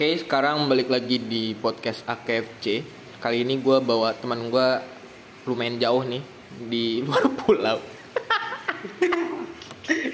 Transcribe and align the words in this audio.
Oke, 0.00 0.16
sekarang 0.16 0.64
balik 0.64 0.88
lagi 0.88 1.20
di 1.20 1.52
podcast 1.52 2.08
AKFC. 2.08 2.80
Kali 3.20 3.44
ini 3.44 3.60
gue 3.60 3.84
bawa 3.84 4.16
teman 4.16 4.48
gue 4.48 4.68
lumayan 5.44 5.76
jauh 5.76 6.00
nih 6.08 6.24
di 6.72 6.84
luar 7.04 7.28
pulau. 7.36 7.78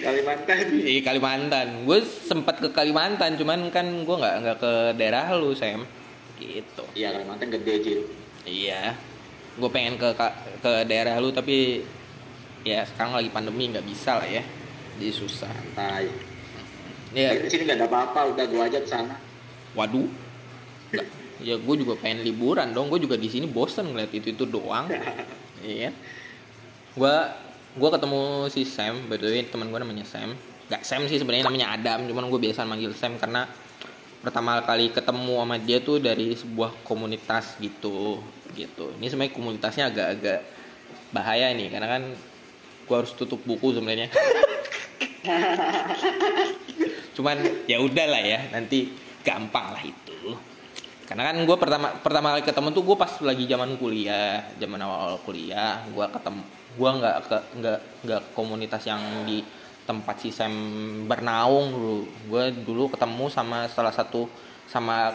Kalimantan. 0.02 0.82
Di 0.82 0.98
Kalimantan. 1.06 1.86
Gue 1.86 2.02
sempat 2.02 2.58
ke 2.58 2.74
Kalimantan, 2.74 3.38
cuman 3.38 3.70
kan 3.70 3.86
gue 3.86 4.16
nggak 4.18 4.34
nggak 4.42 4.56
ke 4.58 4.72
daerah 4.98 5.30
lu, 5.38 5.54
Sam. 5.54 5.86
Gitu. 6.42 6.82
Iya 6.98 7.14
Kalimantan 7.14 7.54
gede 7.54 7.74
Jil. 7.78 8.00
Iya. 8.42 8.98
Gue 9.54 9.70
pengen 9.70 10.02
ke 10.02 10.10
ke 10.66 10.82
daerah 10.82 11.14
lu 11.22 11.30
tapi 11.30 11.86
ya 12.66 12.82
sekarang 12.90 13.22
lagi 13.22 13.30
pandemi 13.30 13.70
nggak 13.70 13.86
bisa 13.86 14.18
lah 14.18 14.26
ya. 14.26 14.42
Jadi 14.98 15.14
susah. 15.14 15.54
Tai. 15.78 16.10
Ya, 17.14 17.38
Di 17.38 17.46
sini 17.46 17.70
nggak 17.70 17.78
ada 17.78 17.86
apa-apa, 17.86 18.34
udah 18.34 18.44
gua 18.50 18.66
ajak 18.66 18.82
sana. 18.82 19.25
Waduh. 19.76 20.08
Ya 21.44 21.60
gue 21.60 21.74
juga 21.76 22.00
pengen 22.00 22.24
liburan 22.24 22.72
dong. 22.72 22.88
Gue 22.88 22.98
juga 22.98 23.20
di 23.20 23.28
sini 23.28 23.44
bosen 23.44 23.92
ngeliat 23.92 24.10
itu 24.10 24.32
itu 24.32 24.44
doang. 24.48 24.88
Iya. 25.62 25.92
Gua 26.96 27.28
gua 27.76 27.92
ketemu 27.92 28.48
si 28.48 28.64
Sam, 28.64 29.04
by 29.04 29.20
the 29.20 29.28
way 29.28 29.44
teman 29.44 29.68
gua 29.68 29.84
namanya 29.84 30.08
Sam. 30.08 30.32
Gak 30.72 30.82
Sam 30.82 31.04
sih 31.06 31.20
sebenarnya 31.20 31.44
namanya 31.46 31.76
Adam, 31.76 32.08
cuman 32.10 32.26
gue 32.26 32.40
biasa 32.42 32.66
manggil 32.66 32.90
Sam 32.96 33.20
karena 33.20 33.46
pertama 34.18 34.58
kali 34.64 34.90
ketemu 34.90 35.38
sama 35.38 35.56
dia 35.62 35.78
tuh 35.78 36.02
dari 36.02 36.34
sebuah 36.34 36.72
komunitas 36.82 37.54
gitu 37.60 38.18
gitu. 38.56 38.90
Ini 38.98 39.06
sebenarnya 39.12 39.34
komunitasnya 39.36 39.84
agak-agak 39.92 40.40
bahaya 41.14 41.52
nih 41.52 41.68
karena 41.68 41.86
kan 41.86 42.02
gua 42.88 43.04
harus 43.04 43.12
tutup 43.12 43.44
buku 43.44 43.76
sebenarnya. 43.76 44.08
cuman 47.16 47.36
ya 47.68 47.80
udahlah 47.80 48.22
ya, 48.24 48.40
nanti 48.56 48.88
gampang 49.26 49.74
lah 49.74 49.82
itu. 49.82 50.38
Karena 51.06 51.30
kan 51.30 51.36
gue 51.42 51.56
pertama 51.58 51.88
pertama 52.02 52.34
kali 52.34 52.42
ketemu 52.46 52.68
tuh 52.74 52.82
gue 52.82 52.96
pas 52.98 53.12
lagi 53.22 53.44
zaman 53.46 53.78
kuliah 53.78 54.42
zaman 54.58 54.78
awal 54.82 54.98
awal 55.06 55.18
kuliah 55.22 55.86
gue 55.86 56.02
ketemu 56.02 56.42
gue 56.76 56.90
nggak 56.98 57.16
ke 57.30 57.38
nggak 57.62 57.80
nggak 58.04 58.22
komunitas 58.34 58.82
yang 58.90 59.00
di 59.22 59.38
tempat 59.86 60.18
si 60.18 60.34
Sam 60.34 60.52
bernaung 61.06 61.70
dulu. 61.70 61.98
Gue 62.26 62.44
dulu 62.52 62.90
ketemu 62.90 63.30
sama 63.30 63.70
salah 63.70 63.94
satu 63.94 64.26
sama 64.66 65.14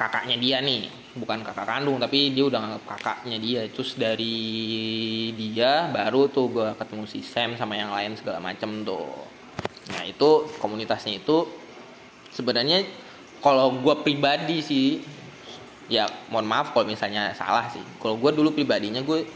kakaknya 0.00 0.36
dia 0.40 0.58
nih. 0.64 0.88
Bukan 1.16 1.44
kakak 1.44 1.68
kandung 1.68 2.00
tapi 2.00 2.32
dia 2.32 2.48
udah 2.48 2.80
kakaknya 2.88 3.36
dia. 3.36 3.60
Terus 3.68 4.00
dari 4.00 4.36
dia 5.36 5.92
baru 5.92 6.32
tuh 6.32 6.46
gue 6.50 6.68
ketemu 6.80 7.04
si 7.04 7.20
Sam 7.20 7.54
sama 7.60 7.76
yang 7.76 7.92
lain 7.92 8.16
segala 8.16 8.40
macem 8.40 8.80
tuh. 8.82 9.12
Nah 9.92 10.02
itu 10.08 10.50
komunitasnya 10.58 11.20
itu 11.20 11.46
sebenarnya 12.32 13.05
kalau 13.42 13.78
gue 13.80 13.94
pribadi 14.02 14.58
sih 14.60 15.00
ya 15.86 16.06
mohon 16.34 16.46
maaf 16.50 16.74
kalau 16.74 16.86
misalnya 16.86 17.30
salah 17.34 17.70
sih. 17.70 17.82
Kalau 18.02 18.18
gue 18.18 18.30
dulu 18.34 18.52
pribadinya 18.54 19.02
gue 19.02 19.26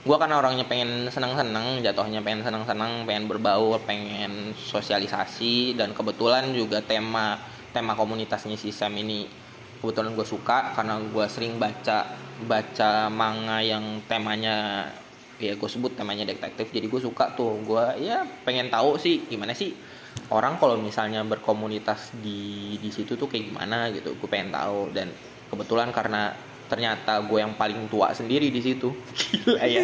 gue 0.00 0.16
kan 0.16 0.32
orangnya 0.32 0.64
pengen 0.64 1.12
senang-senang 1.12 1.84
jatuhnya 1.84 2.24
pengen 2.24 2.40
senang-senang 2.40 3.04
pengen 3.04 3.28
berbaur 3.28 3.84
pengen 3.84 4.56
sosialisasi 4.56 5.76
dan 5.76 5.92
kebetulan 5.92 6.56
juga 6.56 6.80
tema 6.80 7.36
tema 7.76 7.92
komunitasnya 7.92 8.56
si 8.56 8.72
Sam 8.72 8.96
ini 8.96 9.28
kebetulan 9.84 10.16
gue 10.16 10.24
suka 10.24 10.72
karena 10.72 10.96
gue 11.04 11.26
sering 11.28 11.60
baca 11.60 12.16
baca 12.48 13.12
manga 13.12 13.60
yang 13.60 14.00
temanya 14.08 14.88
ya 15.36 15.52
gue 15.52 15.68
sebut 15.68 15.92
temanya 15.92 16.24
detektif 16.24 16.72
jadi 16.72 16.88
gue 16.88 17.00
suka 17.00 17.36
tuh. 17.36 17.60
Gue 17.64 17.84
ya 18.00 18.24
pengen 18.44 18.72
tahu 18.72 18.96
sih 18.96 19.28
gimana 19.28 19.52
sih 19.52 19.76
orang 20.30 20.56
kalau 20.62 20.78
misalnya 20.78 21.20
berkomunitas 21.26 22.14
di 22.22 22.78
di 22.78 22.90
situ 22.94 23.18
tuh 23.18 23.26
kayak 23.26 23.50
gimana 23.50 23.90
gitu 23.90 24.14
gue 24.14 24.28
pengen 24.30 24.54
tahu. 24.54 24.94
Dan 24.94 25.10
kebetulan 25.50 25.90
karena 25.90 26.32
ternyata 26.70 27.18
gue 27.26 27.38
yang 27.42 27.58
paling 27.58 27.90
tua 27.90 28.14
sendiri 28.14 28.48
di 28.48 28.62
situ. 28.62 28.94
Gila 29.34 29.64
ya. 29.66 29.82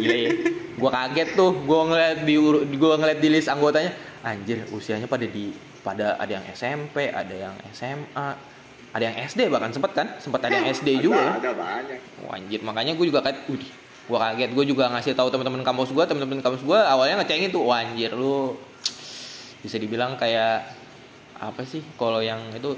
Gila 0.00 0.16
ya. 0.16 0.30
Gue 0.72 0.90
kaget 0.90 1.28
tuh 1.36 1.52
gue 1.62 1.80
ngeliat 1.92 2.18
di 2.24 2.34
gue 2.76 2.92
ngeliat 2.96 3.18
di 3.20 3.28
list 3.28 3.52
anggotanya 3.52 3.92
anjir 4.22 4.64
usianya 4.72 5.10
pada 5.10 5.26
di 5.28 5.52
pada 5.82 6.14
ada 6.14 6.30
yang 6.30 6.46
SMP 6.54 7.10
ada 7.10 7.34
yang 7.34 7.54
SMA 7.74 8.28
ada 8.92 9.04
yang 9.08 9.16
SD 9.24 9.48
bahkan 9.48 9.72
sempet 9.72 9.92
kan? 9.96 10.06
Sempat 10.20 10.44
ada 10.44 10.60
yang 10.60 10.68
SD 10.68 11.00
juga? 11.00 11.40
Ada, 11.40 11.40
ada 11.40 11.52
banyak. 11.56 11.98
Wah, 12.28 12.36
anjir. 12.36 12.60
Makanya 12.60 12.92
gue 12.92 13.06
juga 13.08 13.24
kaget 13.24 13.40
Udih, 13.48 13.72
gue 14.04 14.18
kaget. 14.20 14.50
Gue 14.52 14.64
juga 14.68 14.84
ngasih 14.92 15.16
tahu 15.16 15.32
teman-teman 15.32 15.64
kampus 15.64 15.96
gue 15.96 16.04
teman-teman 16.04 16.44
kampus 16.44 16.60
gue 16.60 16.76
awalnya 16.76 17.24
ngecengin 17.24 17.48
tuh 17.48 17.64
Wah, 17.64 17.80
anjir 17.80 18.12
lu 18.12 18.52
bisa 19.62 19.78
dibilang 19.78 20.18
kayak 20.18 20.66
apa 21.38 21.62
sih 21.66 21.82
kalau 21.98 22.22
yang 22.22 22.38
itu 22.54 22.74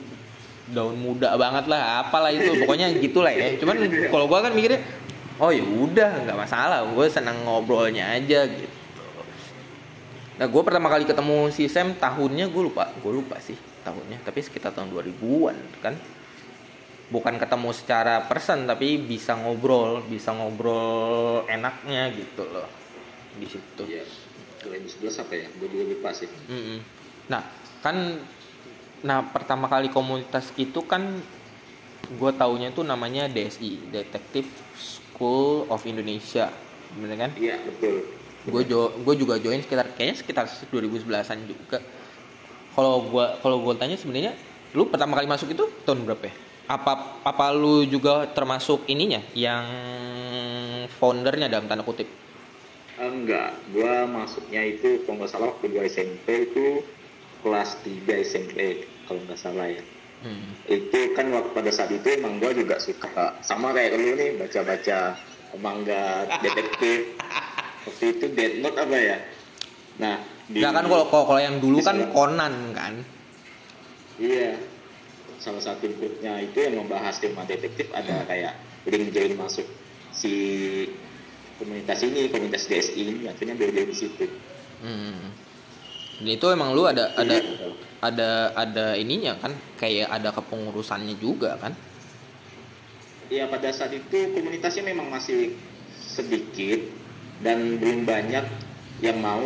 daun 0.72 0.96
muda 0.96 1.36
banget 1.36 1.68
lah 1.68 2.04
apalah 2.04 2.32
itu 2.32 2.52
pokoknya 2.64 2.92
gitulah 3.00 3.32
ya. 3.32 3.56
Cuman 3.60 3.76
kalau 4.08 4.28
gue 4.28 4.38
kan 4.40 4.52
mikirnya 4.52 4.80
oh 5.40 5.50
ya 5.50 5.64
udah 5.64 6.28
nggak 6.28 6.38
masalah 6.38 6.86
gue 6.86 7.06
senang 7.10 7.42
ngobrolnya 7.44 8.16
aja 8.16 8.46
gitu. 8.48 8.76
Nah 10.34 10.46
gue 10.50 10.62
pertama 10.62 10.88
kali 10.90 11.04
ketemu 11.08 11.50
si 11.50 11.66
Sam 11.66 11.96
tahunnya 11.96 12.48
gue 12.48 12.62
lupa 12.64 12.92
gue 13.00 13.12
lupa 13.12 13.40
sih 13.40 13.56
tahunnya 13.84 14.24
tapi 14.24 14.40
sekitar 14.40 14.72
tahun 14.72 14.92
2000-an 14.92 15.56
kan. 15.84 15.94
Bukan 17.04 17.36
ketemu 17.36 17.70
secara 17.76 18.24
person 18.24 18.64
tapi 18.64 18.96
bisa 18.96 19.36
ngobrol 19.36 20.00
bisa 20.08 20.32
ngobrol 20.32 21.44
enaknya 21.48 22.08
gitu 22.16 22.48
loh 22.48 22.66
di 23.36 23.46
situ. 23.50 23.84
Iya. 23.84 24.04
2011 24.64 25.22
apa 25.22 25.34
ya? 25.36 25.46
Gue 25.60 25.68
juga 25.68 25.84
lupa 25.92 26.10
sih. 26.16 26.28
Mm-mm. 26.28 26.78
Nah, 27.28 27.42
kan 27.84 27.96
nah 29.04 29.20
pertama 29.20 29.68
kali 29.68 29.92
komunitas 29.92 30.48
itu 30.56 30.80
kan 30.88 31.20
gue 32.04 32.30
taunya 32.36 32.72
itu 32.72 32.80
namanya 32.80 33.28
DSI, 33.28 33.92
Detective 33.92 34.48
School 34.76 35.68
of 35.68 35.84
Indonesia. 35.84 36.48
Bener 36.96 37.16
kan? 37.16 37.30
Iya, 37.36 37.60
betul. 37.62 38.08
Gue 38.44 38.62
jo 38.68 38.92
gue 39.04 39.14
juga 39.16 39.40
join 39.40 39.60
sekitar 39.60 39.92
kayaknya 39.96 40.16
sekitar 40.20 40.44
2011-an 40.48 41.38
juga. 41.48 41.80
Kalau 42.74 43.06
gua 43.06 43.38
kalau 43.38 43.62
gua 43.62 43.78
tanya 43.78 43.94
sebenarnya 43.94 44.34
lu 44.74 44.90
pertama 44.90 45.14
kali 45.14 45.30
masuk 45.30 45.54
itu 45.54 45.62
tahun 45.86 46.02
berapa 46.10 46.26
ya? 46.26 46.34
Apa 46.66 47.22
apa 47.22 47.54
lu 47.54 47.86
juga 47.86 48.26
termasuk 48.26 48.82
ininya 48.90 49.22
yang 49.30 49.62
foundernya 50.98 51.46
dalam 51.46 51.70
tanda 51.70 51.86
kutip? 51.86 52.10
Enggak, 52.94 53.58
gua 53.74 54.06
masuknya 54.06 54.62
itu 54.70 55.02
kalau 55.02 55.18
nggak 55.18 55.30
salah 55.30 55.46
waktu 55.50 55.66
gua 55.74 55.82
SMP 55.90 56.46
itu 56.46 56.86
kelas 57.42 57.74
3 57.82 58.22
SMP 58.22 58.86
kalau 59.10 59.20
nggak 59.26 59.40
salah 59.40 59.66
ya. 59.66 59.82
Hmm. 60.22 60.54
Itu 60.70 61.12
kan 61.18 61.28
waktu 61.34 61.50
pada 61.52 61.70
saat 61.74 61.90
itu 61.90 62.06
emang 62.14 62.38
gua 62.38 62.54
juga 62.54 62.78
suka 62.78 63.38
sama 63.42 63.74
kayak 63.74 63.98
lu 63.98 64.14
nih 64.14 64.30
baca-baca 64.38 65.18
manga 65.58 66.26
detektif. 66.42 67.14
Waktu 67.84 68.16
itu 68.16 68.26
Death 68.32 68.56
Note 68.64 68.78
apa 68.80 68.96
ya? 68.96 69.18
Nah, 70.00 70.16
di 70.48 70.64
Enggak 70.64 70.72
kan 70.72 70.84
kalau 70.88 71.04
kalau 71.12 71.40
yang 71.40 71.56
dulu 71.60 71.84
kan 71.84 72.00
Conan 72.08 72.54
kan. 72.72 72.94
Iya. 74.16 74.56
Salah 75.36 75.60
satu 75.60 75.84
grupnya 75.92 76.40
itu 76.40 76.56
yang 76.64 76.80
membahas 76.80 77.20
tema 77.20 77.44
detektif 77.44 77.92
ada 77.92 78.24
kayak 78.24 78.56
link 78.88 79.12
join 79.12 79.36
masuk 79.36 79.68
si 80.16 80.32
komunitas 81.58 81.98
ini, 82.02 82.28
komunitas 82.30 82.66
DSI 82.66 83.02
ini, 83.02 83.24
akhirnya 83.30 83.54
dari 83.58 83.86
di 83.86 83.96
situ. 83.96 84.24
Hmm. 84.84 85.32
Dan 86.20 86.30
itu 86.30 86.46
emang 86.46 86.76
lu 86.76 86.86
ada 86.86 87.10
ada 87.18 87.36
ada 87.98 88.30
ada 88.54 88.86
ininya 88.94 89.34
kan 89.42 89.50
kayak 89.80 90.06
ada 90.12 90.30
kepengurusannya 90.30 91.18
juga 91.18 91.58
kan. 91.58 91.74
Iya 93.32 93.50
pada 93.50 93.72
saat 93.74 93.90
itu 93.96 94.30
komunitasnya 94.30 94.84
memang 94.86 95.10
masih 95.10 95.56
sedikit 95.98 96.86
dan 97.42 97.80
belum 97.82 98.06
banyak 98.06 98.46
yang 99.02 99.18
mau 99.18 99.42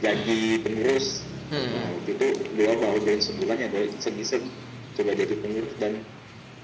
jadi 0.00 0.62
pengurus. 0.64 1.26
Hmm. 1.52 1.68
Nah, 1.68 1.90
itu 2.08 2.26
gua 2.56 2.72
baru 2.80 2.98
join 3.04 3.20
sebulan 3.20 3.56
ya, 3.60 3.68
gue 3.68 3.84
iseng-iseng 3.92 4.48
coba 4.96 5.12
jadi 5.12 5.34
pengurus 5.36 5.74
dan 5.76 6.00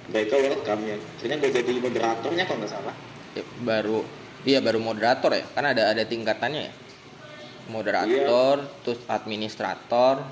mereka 0.08 0.40
welcome 0.40 0.82
ya. 0.88 0.96
Akhirnya 0.96 1.36
gue 1.44 1.50
jadi 1.52 1.72
moderatornya 1.76 2.44
kalau 2.48 2.58
nggak 2.64 2.72
salah. 2.72 2.94
Ya, 3.36 3.44
baru 3.60 4.00
iya 4.46 4.58
baru 4.62 4.78
moderator 4.78 5.34
ya 5.34 5.44
kan 5.54 5.64
ada 5.66 5.90
ada 5.90 6.02
tingkatannya 6.06 6.62
ya. 6.70 6.74
Moderator, 7.68 8.64
terus 8.80 9.00
administrator. 9.12 10.24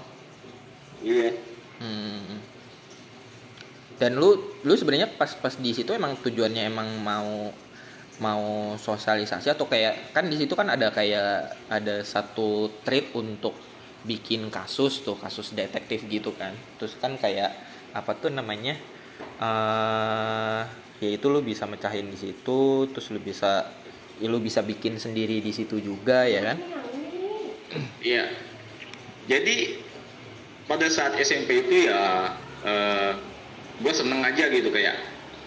Iya. 1.05 1.37
Hmm. 1.77 2.41
Dan 4.01 4.17
lu 4.17 4.57
lu 4.65 4.73
sebenarnya 4.73 5.13
pas 5.21 5.37
pas 5.37 5.53
di 5.53 5.73
situ 5.77 5.93
emang 5.93 6.17
tujuannya 6.21 6.65
emang 6.69 6.89
mau 7.05 7.53
mau 8.17 8.73
sosialisasi 8.81 9.53
atau 9.53 9.69
kayak 9.69 10.17
kan 10.17 10.25
di 10.25 10.37
situ 10.41 10.57
kan 10.57 10.73
ada 10.73 10.89
kayak 10.89 11.53
ada 11.69 12.01
satu 12.01 12.73
trip 12.81 13.13
untuk 13.13 13.53
bikin 14.09 14.49
kasus 14.49 15.05
tuh 15.05 15.21
kasus 15.21 15.53
detektif 15.53 16.09
gitu 16.09 16.33
kan 16.33 16.57
terus 16.81 16.97
kan 16.97 17.21
kayak 17.21 17.53
apa 17.93 18.17
tuh 18.17 18.33
namanya 18.33 18.73
eh 19.37 20.63
ya 20.97 21.09
itu 21.13 21.29
lu 21.29 21.45
bisa 21.45 21.69
mecahin 21.69 22.09
di 22.09 22.17
situ 22.17 22.89
terus 22.89 23.13
lu 23.13 23.21
bisa 23.21 23.69
ya 24.21 24.27
lu 24.33 24.41
bisa 24.41 24.65
bikin 24.65 24.97
sendiri 24.97 25.41
di 25.45 25.53
situ 25.53 25.81
juga 25.81 26.25
ya 26.25 26.41
kan 26.53 26.59
Iya. 28.01 28.31
Jadi 29.27 29.83
pada 30.71 30.87
saat 30.91 31.19
SMP 31.19 31.67
itu 31.67 31.91
ya 31.91 32.33
eh, 32.63 33.11
gue 33.83 33.93
seneng 33.93 34.23
aja 34.23 34.49
gitu 34.51 34.71
kayak 34.71 34.97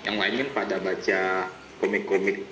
yang 0.08 0.16
lain 0.20 0.48
kan 0.48 0.50
pada 0.64 0.76
baca 0.80 1.50
komik-komik 1.84 2.44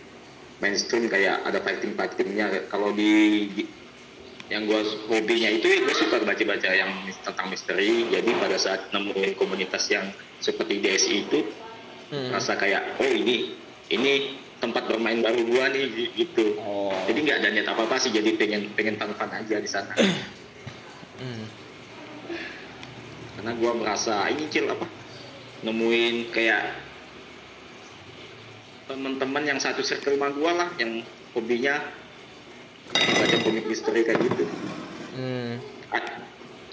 mainstream 0.59 1.07
kayak 1.07 1.43
ada 1.45 1.61
fighting 1.61 1.93
fightingnya 1.93 2.67
kalau 2.67 2.91
di, 2.91 3.45
di 3.53 3.63
yang 4.47 4.63
gue 4.63 4.79
hobinya 5.11 5.51
itu 5.51 5.83
gue 5.83 5.95
suka 5.95 6.23
baca-baca 6.23 6.71
yang 6.71 6.91
tentang 7.23 7.47
misteri 7.51 8.07
jadi 8.07 8.31
pada 8.39 8.55
saat 8.55 8.87
nemuin 8.95 9.35
komunitas 9.35 9.91
yang 9.91 10.07
seperti 10.39 10.79
DSI 10.79 11.15
itu 11.27 11.39
hmm. 12.15 12.31
rasa 12.31 12.55
kayak 12.55 12.95
oh 12.99 13.11
ini 13.11 13.53
ini 13.91 14.39
tempat 14.57 14.89
bermain 14.89 15.21
baru 15.21 15.41
gue 15.45 15.63
nih 15.69 15.85
gitu 16.17 16.57
oh. 16.57 16.93
jadi 17.05 17.19
nggak 17.21 17.37
ada 17.41 17.47
niat 17.53 17.67
apa 17.69 17.81
apa 17.85 17.95
sih 18.01 18.09
jadi 18.09 18.33
pengen 18.33 18.73
pengen 18.73 18.97
fun 18.97 19.29
aja 19.29 19.55
di 19.61 19.69
sana 19.69 19.93
hmm. 21.21 21.45
karena 23.37 23.51
gue 23.53 23.71
merasa 23.77 24.25
ini 24.33 24.49
cil 24.49 24.65
apa 24.65 24.85
nemuin 25.61 26.33
kayak 26.33 26.73
teman-teman 28.89 29.43
yang 29.45 29.59
satu 29.61 29.85
circle 29.85 30.17
sama 30.17 30.33
gue 30.33 30.51
lah 30.51 30.69
yang 30.81 31.05
hobinya 31.37 31.77
baca 32.93 33.37
komik 33.45 33.65
misteri 33.69 34.01
kayak 34.01 34.25
gitu 34.25 34.43
hmm. 35.21 35.53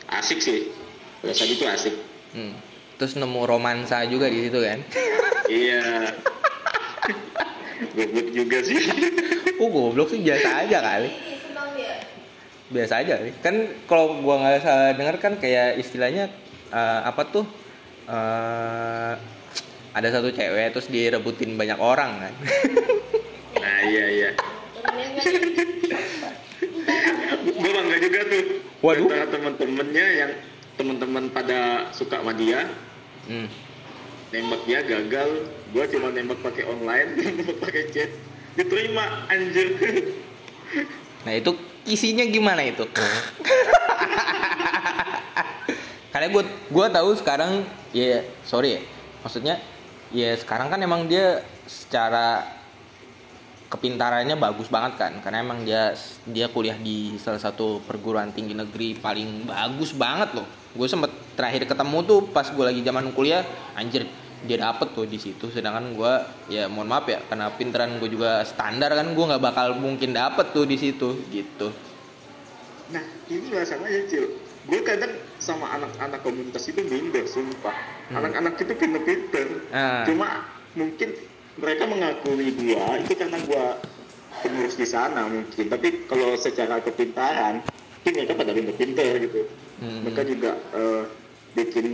asik 0.09 0.41
sih 0.41 0.73
saat 1.21 1.51
itu 1.53 1.65
asik 1.69 1.95
hmm. 2.33 2.55
terus 2.97 3.13
nemu 3.19 3.45
romansa 3.45 4.09
juga 4.09 4.33
di 4.33 4.49
situ 4.49 4.59
kan 4.63 4.79
iya 5.53 5.85
goblok 7.95 8.29
juga 8.35 8.59
sih. 8.63 8.79
Oh 9.63 9.69
goblok 9.71 10.09
sih? 10.13 10.21
Biasa 10.23 10.67
aja 10.67 10.79
kali. 10.83 11.11
Biasa 12.65 12.95
aja 13.05 13.15
kan 13.45 13.55
kalau 13.85 14.25
gua 14.25 14.41
nggak 14.41 14.65
salah 14.65 14.97
dengar 14.97 15.17
kan 15.21 15.37
kayak 15.37 15.79
istilahnya 15.79 16.33
uh, 16.73 17.07
apa 17.07 17.23
tuh 17.29 17.45
uh, 18.09 19.15
ada 19.95 20.09
satu 20.11 20.35
cewek 20.35 20.75
terus 20.75 20.91
direbutin 20.91 21.55
banyak 21.55 21.79
orang 21.79 22.19
kan. 22.19 22.35
Nah 23.63 23.79
iya 23.87 24.05
iya. 24.11 24.31
Gue 27.45 27.71
bangga 27.71 27.97
juga 28.01 28.21
tuh. 28.27 28.45
Waduh. 28.83 29.07
Antara 29.07 29.27
temen-temennya 29.31 30.07
yang 30.19 30.33
teman-teman 30.75 31.25
pada 31.31 31.89
suka 31.95 32.21
sama 32.21 32.35
dia. 32.35 32.67
Hmm. 33.31 33.49
Nembak 34.35 34.67
dia 34.67 34.83
gagal 34.83 35.47
gue 35.71 35.85
cuma 35.95 36.11
nembak 36.11 36.43
pakai 36.43 36.67
online 36.67 37.09
nembak 37.39 37.59
pakai 37.63 37.83
chat. 37.95 38.11
Diterima 38.59 39.27
anjir. 39.31 39.79
Nah 41.27 41.33
itu 41.35 41.55
isinya 41.87 42.27
gimana 42.27 42.63
itu? 42.67 42.87
Karena 46.15 46.31
gue 46.31 46.43
gue 46.47 46.87
tahu 46.91 47.11
sekarang 47.19 47.67
ya 47.91 48.23
sorry 48.47 48.79
ya. 48.79 48.83
Maksudnya 49.27 49.59
ya 50.15 50.35
sekarang 50.39 50.71
kan 50.71 50.79
emang 50.79 51.11
dia 51.11 51.43
secara 51.67 52.47
kepintarannya 53.67 54.39
bagus 54.39 54.71
banget 54.71 55.03
kan. 55.03 55.13
Karena 55.19 55.43
emang 55.43 55.67
dia 55.67 55.99
dia 56.31 56.47
kuliah 56.47 56.79
di 56.79 57.19
salah 57.19 57.43
satu 57.43 57.83
perguruan 57.83 58.31
tinggi 58.31 58.55
negeri 58.55 58.95
paling 58.95 59.51
bagus 59.51 59.91
banget 59.91 60.39
loh. 60.39 60.47
Gue 60.79 60.87
sempet 60.87 61.11
terakhir 61.35 61.67
ketemu 61.67 61.99
tuh 62.07 62.31
pas 62.31 62.47
gue 62.47 62.63
lagi 62.63 62.87
zaman 62.87 63.11
kuliah 63.11 63.43
anjir 63.75 64.07
dia 64.45 64.61
dapet 64.61 64.93
tuh 64.93 65.09
di 65.09 65.17
situ. 65.17 65.49
Sedangkan 65.49 65.97
gue 65.97 66.13
ya 66.53 66.69
mohon 66.69 66.89
maaf 66.89 67.09
ya 67.09 67.21
karena 67.27 67.49
pintaran 67.53 67.97
gue 67.99 68.09
juga 68.13 68.45
standar 68.45 68.93
kan 68.93 69.11
gue 69.17 69.25
nggak 69.25 69.43
bakal 69.43 69.77
mungkin 69.81 70.13
dapet 70.13 70.53
tuh 70.53 70.69
di 70.69 70.77
situ 70.77 71.17
gitu. 71.33 71.73
Nah 72.93 73.05
ini 73.33 73.49
masalahnya 73.51 74.05
cil. 74.07 74.39
Gue 74.65 74.81
kadang 74.81 75.13
sama 75.41 75.77
anak-anak 75.77 76.25
komunitas 76.25 76.65
itu 76.69 76.81
minder 76.89 77.25
sumpah. 77.29 77.77
Hmm. 78.13 78.21
anak-anak 78.21 78.61
itu 78.61 78.73
pinter-pinter. 78.77 79.47
Uh. 79.73 80.05
cuma 80.05 80.45
mungkin 80.77 81.09
mereka 81.57 81.85
mengakui 81.87 82.51
gua 82.53 82.99
itu 82.99 83.13
karena 83.17 83.39
gua 83.49 83.81
pengurus 84.45 84.77
di 84.77 84.85
sana 84.85 85.25
mungkin. 85.25 85.65
Tapi 85.73 86.05
kalau 86.05 86.37
secara 86.37 86.85
kepintaran 86.85 87.65
itu 88.05 88.09
mereka 88.13 88.37
pada 88.37 88.53
pinter-pinter 88.53 89.11
gitu. 89.25 89.41
Hmm. 89.81 90.05
mereka 90.05 90.23
juga 90.29 90.53
uh, 90.77 91.03
bikin 91.57 91.87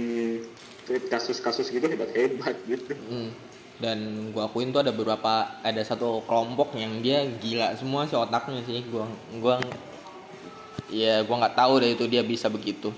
kasus-kasus 0.98 1.70
gitu 1.70 1.86
hebat-hebat 1.86 2.56
gitu 2.66 2.92
hmm. 2.96 3.30
dan 3.78 3.98
gua 4.34 4.50
akuin 4.50 4.74
tuh 4.74 4.82
ada 4.82 4.90
beberapa 4.90 5.60
ada 5.62 5.82
satu 5.86 6.26
kelompok 6.26 6.74
yang 6.74 6.98
dia 6.98 7.22
gila 7.38 7.78
semua 7.78 8.10
si 8.10 8.18
otaknya 8.18 8.64
sih 8.66 8.82
gua 8.90 9.06
gua 9.38 9.62
ya 10.90 11.22
gue 11.22 11.36
nggak 11.38 11.54
tahu 11.54 11.72
deh 11.78 11.94
itu 11.94 12.04
dia 12.10 12.22
bisa 12.26 12.50
begitu 12.50 12.90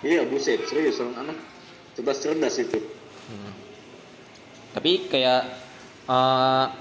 iya 0.00 0.24
buset 0.24 0.64
serius 0.64 0.96
orang 1.00 1.28
anak 1.28 1.38
cerdas 1.92 2.18
cerdas 2.24 2.56
itu 2.56 2.80
hmm. 2.80 3.52
tapi 4.72 5.04
kayak 5.12 5.44
uh, 6.08 6.72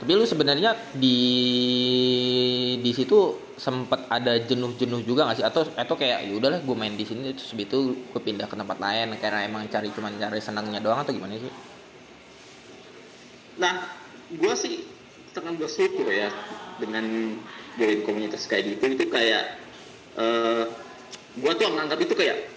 tapi 0.00 0.10
lu 0.16 0.26
sebenarnya 0.26 0.74
di 0.96 1.18
di 2.80 2.90
situ 2.96 3.49
sempat 3.60 4.08
ada 4.08 4.40
jenuh-jenuh 4.40 5.04
juga 5.04 5.28
gak 5.28 5.36
sih? 5.36 5.44
Atau 5.44 5.68
atau 5.76 5.94
kayak 6.00 6.24
ya 6.24 6.32
udahlah 6.32 6.64
gue 6.64 6.76
main 6.76 6.96
di 6.96 7.04
sini 7.04 7.36
terus 7.36 7.52
itu 7.52 7.92
gue 8.08 8.20
pindah 8.24 8.48
ke 8.48 8.56
tempat 8.56 8.80
lain 8.80 9.12
karena 9.20 9.44
emang 9.44 9.68
cari 9.68 9.92
cuma 9.92 10.08
cari 10.08 10.40
senangnya 10.40 10.80
doang 10.80 11.04
atau 11.04 11.12
gimana 11.12 11.36
sih? 11.36 11.52
Nah, 13.60 13.84
gue 14.32 14.54
sih 14.56 14.80
sangat 15.30 15.60
bersyukur 15.60 16.08
ya 16.08 16.32
dengan 16.80 17.36
join 17.76 18.00
komunitas 18.02 18.48
kayak 18.48 18.80
gitu. 18.80 18.96
Itu 18.96 19.06
kayak 19.12 19.60
uh, 20.18 20.64
gua 21.38 21.52
tuh 21.54 21.70
menganggap 21.70 21.98
itu 22.02 22.14
kayak 22.18 22.50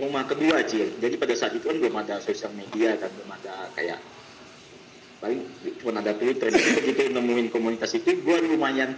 rumah 0.00 0.24
kedua 0.24 0.64
aja 0.64 0.88
jadi 1.04 1.14
pada 1.20 1.36
saat 1.36 1.52
itu 1.52 1.68
kan 1.68 1.76
belum 1.76 1.92
ada 2.00 2.16
sosial 2.24 2.48
media 2.56 2.96
kan 2.96 3.12
belum 3.12 3.28
ada 3.28 3.68
kayak 3.76 4.00
paling 5.20 5.44
cuma 5.78 6.00
ada 6.00 6.16
Twitter. 6.16 6.48
Jadi 6.48 6.70
begitu 6.80 7.00
nemuin 7.12 7.46
komunitas 7.52 7.92
itu 7.92 8.24
gua 8.24 8.40
lumayan 8.40 8.96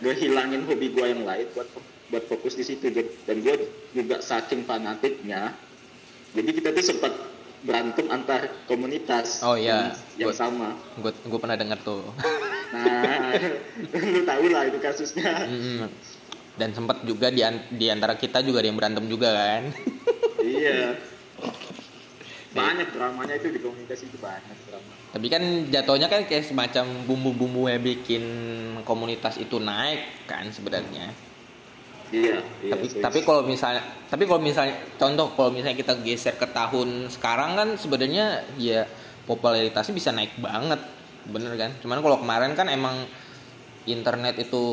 ngehilangin 0.00 0.64
hobi 0.68 0.92
gua 0.92 1.06
yang 1.08 1.22
lain 1.24 1.46
buat 1.56 1.68
buat 2.10 2.24
fokus 2.26 2.58
di 2.58 2.64
situ. 2.66 2.90
Dan 3.24 3.44
gua 3.44 3.54
juga 3.94 4.16
saking 4.20 4.64
fanatiknya 4.66 5.54
jadi 6.30 6.50
kita 6.54 6.68
tuh 6.70 6.84
sempat 6.84 7.12
berantem 7.60 8.06
antar 8.08 8.48
komunitas 8.64 9.44
oh 9.44 9.52
iya. 9.52 9.92
yang, 10.16 10.32
yang 10.32 10.32
sama. 10.32 10.72
gue 10.96 11.12
gue 11.12 11.38
pernah 11.40 11.56
dengar 11.58 11.78
tuh. 11.82 12.04
Nah 12.70 13.34
lu 14.14 14.22
tahu 14.22 14.46
lah 14.46 14.62
itu 14.70 14.78
kasusnya. 14.78 15.42
Mm-hmm. 15.42 15.90
dan 16.54 16.70
sempat 16.70 17.02
juga 17.02 17.26
di, 17.34 17.42
di 17.74 17.90
antara 17.90 18.14
kita 18.14 18.46
juga 18.46 18.62
ada 18.62 18.70
yang 18.70 18.78
berantem 18.78 19.10
juga 19.10 19.34
kan? 19.34 19.74
Iya 20.38 20.94
banyak 22.50 22.88
dramanya 22.90 23.34
itu 23.38 23.48
di 23.54 23.60
komunitas 23.62 24.00
itu 24.02 24.16
banyak 24.18 24.58
drama 24.66 24.92
tapi 25.10 25.26
kan 25.26 25.42
jatuhnya 25.70 26.06
kan 26.06 26.26
kayak 26.26 26.46
semacam 26.46 26.84
bumbu-bumbu 27.06 27.66
yang 27.70 27.82
bikin 27.82 28.24
komunitas 28.86 29.38
itu 29.38 29.58
naik 29.58 30.26
kan 30.26 30.46
sebenarnya 30.50 31.10
Iya, 32.10 32.42
iya. 32.66 32.74
Tapi 32.74 32.86
tapi 32.98 33.18
kalau 33.22 33.46
misalnya 33.46 33.86
tapi 34.10 34.26
kalau 34.26 34.42
misalnya 34.42 34.74
contoh 34.98 35.30
kalau 35.38 35.54
misalnya 35.54 35.78
kita 35.78 35.94
geser 36.02 36.34
ke 36.34 36.46
tahun 36.50 37.06
sekarang 37.06 37.54
kan 37.54 37.68
sebenarnya 37.78 38.42
ya 38.58 38.82
popularitasnya 39.30 39.94
bisa 39.94 40.10
naik 40.10 40.34
banget. 40.42 40.82
Bener 41.30 41.54
kan? 41.54 41.70
Cuman 41.78 42.02
kalau 42.02 42.18
kemarin 42.18 42.58
kan 42.58 42.66
emang 42.66 43.06
internet 43.86 44.42
itu 44.42 44.64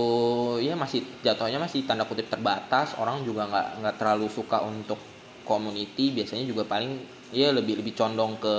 ya 0.65 0.74
masih 0.74 1.05
jatuhnya 1.22 1.62
masih 1.62 1.86
tanda 1.86 2.10
kutip 2.10 2.25
terbatas, 2.27 2.98
orang 2.98 3.22
juga 3.22 3.46
nggak 3.46 3.86
nggak 3.86 3.96
terlalu 4.01 4.27
suka 4.34 4.65
untuk 4.65 4.98
community, 5.46 6.12
biasanya 6.12 6.43
juga 6.43 6.65
paling 6.65 7.00
ya 7.31 7.51
lebih 7.51 7.84
lebih 7.84 7.93
condong 7.98 8.39
ke 8.39 8.55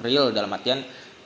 real 0.00 0.30
dalam 0.30 0.52
artian 0.54 0.80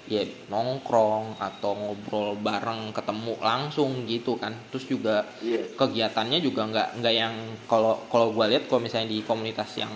ya 0.07 0.23
nongkrong 0.47 1.35
atau 1.43 1.75
ngobrol 1.75 2.39
bareng 2.39 2.95
ketemu 2.95 3.35
langsung 3.43 4.07
gitu 4.07 4.39
kan. 4.39 4.55
Terus 4.71 4.87
juga 4.87 5.27
yeah. 5.43 5.67
kegiatannya 5.75 6.39
juga 6.39 6.67
nggak 6.71 6.89
nggak 7.03 7.15
yang 7.15 7.35
kalau 7.67 7.99
kalau 8.07 8.31
gue 8.31 8.47
lihat 8.55 8.71
kalau 8.71 8.87
misalnya 8.87 9.11
di 9.11 9.21
komunitas 9.27 9.75
yang 9.83 9.91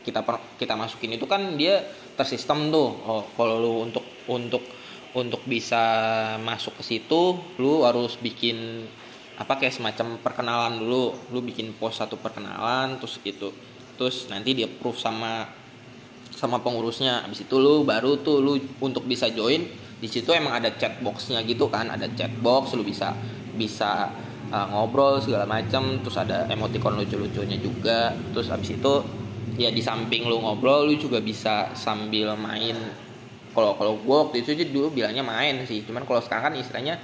kita 0.00 0.24
per, 0.24 0.40
kita 0.56 0.76
masukin 0.76 1.16
itu 1.16 1.24
kan 1.24 1.56
dia 1.56 1.80
tersistem 2.16 2.68
tuh. 2.68 2.88
Oh, 3.08 3.24
kalau 3.36 3.56
lu 3.56 3.72
untuk 3.88 4.04
untuk 4.28 4.62
untuk 5.16 5.42
bisa 5.48 5.82
masuk 6.38 6.78
ke 6.78 6.84
situ 6.86 7.34
lu 7.58 7.82
harus 7.82 8.14
bikin 8.20 8.86
apa 9.40 9.56
kayak 9.56 9.72
semacam 9.72 10.20
perkenalan 10.20 10.84
dulu. 10.84 11.16
Lu 11.32 11.40
bikin 11.40 11.72
post 11.80 12.04
satu 12.04 12.20
perkenalan 12.20 13.00
terus 13.00 13.16
gitu 13.24 13.69
terus 14.00 14.32
nanti 14.32 14.56
dia 14.56 14.64
approve 14.64 14.96
sama 14.96 15.44
sama 16.32 16.56
pengurusnya. 16.64 17.28
Habis 17.28 17.44
itu 17.44 17.60
lu 17.60 17.84
baru 17.84 18.16
tuh 18.24 18.40
lu 18.40 18.56
untuk 18.80 19.04
bisa 19.04 19.28
join 19.28 19.60
di 20.00 20.08
situ 20.08 20.32
emang 20.32 20.56
ada 20.56 20.72
chat 20.80 21.04
boxnya 21.04 21.44
gitu 21.44 21.68
kan 21.68 21.92
ada 21.92 22.08
chat 22.16 22.32
box 22.40 22.72
lu 22.72 22.80
bisa 22.80 23.12
bisa 23.60 24.08
uh, 24.48 24.66
ngobrol 24.72 25.20
segala 25.20 25.44
macam 25.44 26.00
terus 26.00 26.16
ada 26.16 26.48
emoticon 26.48 26.96
lucu-lucunya 26.96 27.60
juga. 27.60 28.16
Terus 28.32 28.48
habis 28.48 28.72
itu 28.72 28.92
ya 29.60 29.68
di 29.68 29.84
samping 29.84 30.24
lu 30.24 30.40
ngobrol 30.40 30.88
lu 30.88 30.96
juga 30.96 31.20
bisa 31.20 31.68
sambil 31.76 32.32
main. 32.40 32.80
Kalau 33.52 33.76
kalau 33.76 34.00
gue 34.00 34.16
waktu 34.16 34.40
itu 34.40 34.56
dulu 34.72 34.96
bilangnya 34.96 35.20
main 35.20 35.60
sih 35.68 35.84
cuman 35.84 36.08
kalau 36.08 36.24
sekarang 36.24 36.48
kan 36.48 36.54
istilahnya 36.56 36.96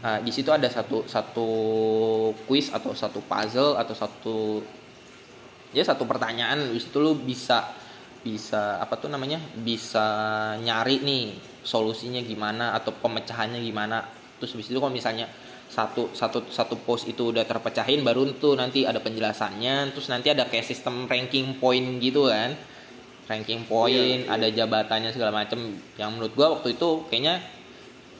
uh, 0.00 0.22
di 0.24 0.32
situ 0.32 0.48
ada 0.48 0.70
satu 0.70 1.04
satu 1.04 1.48
quiz 2.48 2.72
atau 2.72 2.96
satu 2.96 3.20
puzzle 3.28 3.74
atau 3.76 3.92
satu 3.92 4.36
ya 5.70 5.82
satu 5.86 6.06
pertanyaan 6.06 6.70
habis 6.70 6.90
itu 6.90 6.98
lu 6.98 7.14
bisa 7.14 7.70
bisa 8.20 8.76
apa 8.76 9.00
tuh 9.00 9.08
namanya 9.08 9.40
bisa 9.64 10.04
nyari 10.60 11.00
nih 11.00 11.24
solusinya 11.64 12.20
gimana 12.20 12.76
atau 12.76 12.92
pemecahannya 12.92 13.60
gimana. 13.64 14.04
Terus 14.40 14.56
habis 14.56 14.68
itu 14.68 14.78
kalau 14.80 14.92
misalnya 14.92 15.28
satu 15.70 16.10
satu 16.12 16.50
satu 16.50 16.74
post 16.82 17.06
itu 17.06 17.30
udah 17.30 17.46
terpecahin 17.46 18.02
baru 18.02 18.28
tuh 18.36 18.60
nanti 18.60 18.84
ada 18.84 19.00
penjelasannya. 19.00 19.96
Terus 19.96 20.08
nanti 20.12 20.28
ada 20.32 20.44
kayak 20.48 20.66
sistem 20.68 21.08
ranking 21.08 21.56
point 21.56 22.00
gitu 22.00 22.28
kan. 22.28 22.56
Ranking 23.30 23.64
point 23.70 24.26
Iya, 24.26 24.26
iya. 24.26 24.34
ada 24.36 24.48
jabatannya 24.52 25.10
segala 25.14 25.32
macem. 25.32 25.80
Yang 25.96 26.10
menurut 26.12 26.32
gua 26.36 26.46
waktu 26.60 26.76
itu 26.76 27.08
kayaknya 27.08 27.40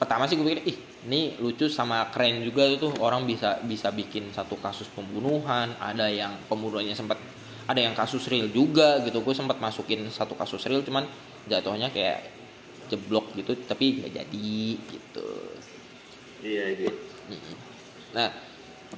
pertama 0.01 0.25
sih 0.25 0.33
gue 0.33 0.45
pikir 0.49 0.61
ih 0.65 0.77
ini 1.05 1.37
lucu 1.37 1.69
sama 1.69 2.09
keren 2.09 2.41
juga 2.41 2.73
tuh. 2.77 2.93
Orang 2.97 3.29
bisa 3.29 3.61
bisa 3.61 3.93
bikin 3.93 4.33
satu 4.33 4.57
kasus 4.57 4.89
pembunuhan 4.89 5.77
ada 5.77 6.09
yang 6.09 6.33
pembunuhannya 6.49 6.97
sempat 6.97 7.21
ada 7.71 7.81
yang 7.81 7.95
kasus 7.95 8.27
real 8.27 8.51
juga 8.51 8.99
gitu. 9.07 9.23
Gue 9.23 9.33
sempat 9.33 9.57
masukin 9.57 10.05
satu 10.11 10.35
kasus 10.35 10.61
real 10.67 10.83
cuman 10.83 11.07
jatuhnya 11.47 11.89
kayak 11.89 12.27
jeblok 12.91 13.31
gitu 13.39 13.55
tapi 13.63 14.03
nggak 14.03 14.11
jadi 14.11 14.53
gitu. 14.77 15.29
Iya 16.43 16.65
gitu. 16.75 16.99
Nah, 18.11 18.29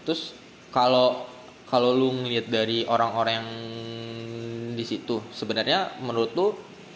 terus 0.02 0.34
kalau 0.74 1.30
kalau 1.70 1.94
lu 1.94 2.10
ngelihat 2.26 2.50
dari 2.50 2.86
orang-orang 2.86 3.34
yang 3.42 3.50
di 4.74 4.86
situ, 4.86 5.22
sebenarnya 5.34 5.98
menurut 6.02 6.34
lu 6.34 6.54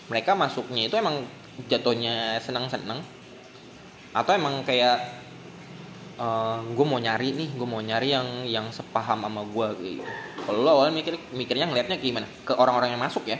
mereka 0.10 0.34
masuknya 0.34 0.90
itu 0.90 0.96
emang 0.98 1.26
jatuhnya 1.70 2.38
senang-senang? 2.42 3.02
Atau 4.14 4.34
emang 4.38 4.62
kayak 4.66 5.17
gue 6.74 6.86
mau 6.86 6.98
nyari 6.98 7.30
nih, 7.38 7.50
gue 7.54 7.68
mau 7.70 7.82
nyari 7.82 8.10
yang 8.12 8.28
yang 8.50 8.66
sepaham 8.74 9.22
sama 9.22 9.46
gue 9.46 9.68
gitu. 9.86 10.04
Kalau 10.44 10.60
lu 10.66 10.70
awalnya 10.70 10.98
mikir 10.98 11.14
mikirnya 11.32 11.70
ngelihatnya 11.70 11.98
gimana? 12.02 12.28
Ke 12.42 12.58
orang-orang 12.58 12.98
yang 12.98 13.02
masuk 13.02 13.26
ya? 13.30 13.38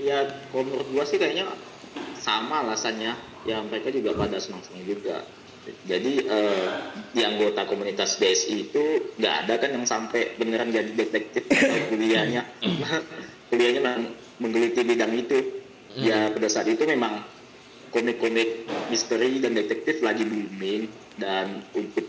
ya 0.00 0.18
kalau 0.50 0.64
menurut 0.66 0.88
gua 0.90 1.04
sih 1.04 1.20
kayaknya 1.20 1.46
sama 2.16 2.64
alasannya 2.64 3.12
ya 3.44 3.60
mereka 3.64 3.92
juga 3.92 4.16
pada 4.16 4.36
senang-senang 4.40 4.84
juga 4.84 5.24
jadi 5.84 6.12
eh, 6.24 6.72
di 7.12 7.20
anggota 7.20 7.68
komunitas 7.68 8.16
BSI 8.16 8.68
itu 8.68 8.84
nggak 9.20 9.34
ada 9.46 9.54
kan 9.60 9.70
yang 9.76 9.84
sampai 9.84 10.36
beneran 10.40 10.72
jadi 10.72 10.88
detektif 10.88 11.44
kuliahnya 11.92 12.48
kuliahnya 13.52 13.80
memang 13.84 14.02
menggeluti 14.40 14.80
bidang 14.84 15.12
itu 15.12 15.38
ya 16.00 16.32
pada 16.32 16.48
saat 16.48 16.68
itu 16.68 16.80
memang 16.88 17.20
komik-komik 17.90 18.66
misteri 18.88 19.42
dan 19.42 19.54
detektif 19.54 20.02
lagi 20.02 20.22
booming 20.26 20.86
dan 21.18 21.62
untuk 21.74 22.06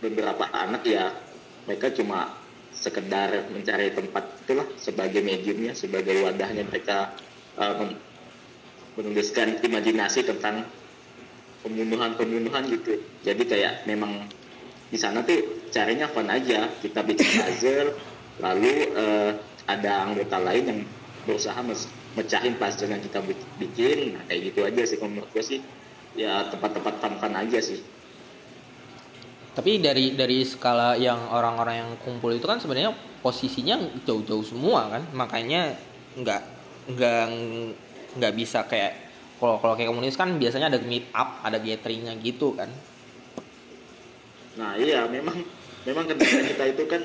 beberapa 0.00 0.48
anak 0.52 0.82
ya 0.88 1.12
mereka 1.68 1.92
cuma 1.92 2.32
sekedar 2.72 3.50
mencari 3.50 3.90
tempat 3.92 4.24
itulah 4.44 4.66
sebagai 4.78 5.20
mediumnya 5.20 5.74
sebagai 5.74 6.22
wadahnya 6.24 6.64
mereka 6.64 7.12
men- 7.58 7.98
menuliskan 8.98 9.62
imajinasi 9.62 10.26
tentang 10.26 10.66
pembunuhan-pembunuhan 11.62 12.66
gitu. 12.70 12.98
Jadi 13.22 13.42
kayak 13.46 13.86
memang 13.86 14.26
di 14.90 14.98
sana 14.98 15.22
tuh 15.22 15.68
caranya 15.70 16.10
fun 16.10 16.26
aja. 16.26 16.66
Kita 16.82 17.06
bikin 17.06 17.28
puzzle 17.38 17.94
lalu 18.38 18.90
uh, 18.94 19.34
ada 19.66 20.06
anggota 20.06 20.38
lain 20.42 20.64
yang 20.66 20.80
berusaha 21.26 21.58
mecahin 22.18 22.58
puzzle 22.58 22.90
yang 22.90 22.98
kita 22.98 23.22
bi- 23.22 23.46
bikin. 23.62 24.18
Nah, 24.18 24.26
kayak 24.26 24.40
gitu 24.50 24.60
aja 24.66 24.82
sih 24.82 24.96
kalau 24.98 25.14
menurut 25.14 25.30
gue 25.30 25.44
sih. 25.46 25.60
Ya 26.18 26.42
tempat-tempat 26.50 26.98
fun-fun 26.98 27.34
aja 27.38 27.58
sih. 27.62 27.78
Tapi 29.54 29.78
dari 29.78 30.14
dari 30.18 30.42
skala 30.42 30.98
yang 30.98 31.18
orang-orang 31.30 31.82
yang 31.82 31.90
kumpul 32.02 32.30
itu 32.34 32.46
kan 32.46 32.58
sebenarnya 32.58 32.94
posisinya 33.22 33.78
jauh-jauh 34.06 34.46
semua 34.46 34.86
kan, 34.86 35.02
makanya 35.10 35.74
nggak 36.14 36.42
nggak 36.94 37.24
nggak 38.18 38.32
bisa 38.38 38.62
kayak 38.70 39.10
kalau 39.38 39.58
kalau 39.58 39.74
kayak 39.74 39.90
komunis 39.90 40.14
kan 40.18 40.34
biasanya 40.38 40.70
ada 40.70 40.78
meet 40.82 41.10
up, 41.10 41.42
ada 41.42 41.58
gatheringnya 41.58 42.14
gitu 42.22 42.54
kan. 42.54 42.70
Nah 44.58 44.74
iya 44.78 45.06
memang 45.10 45.42
memang 45.86 46.06
kendala 46.06 46.42
kita 46.42 46.64
itu 46.78 46.82
kan 46.86 47.02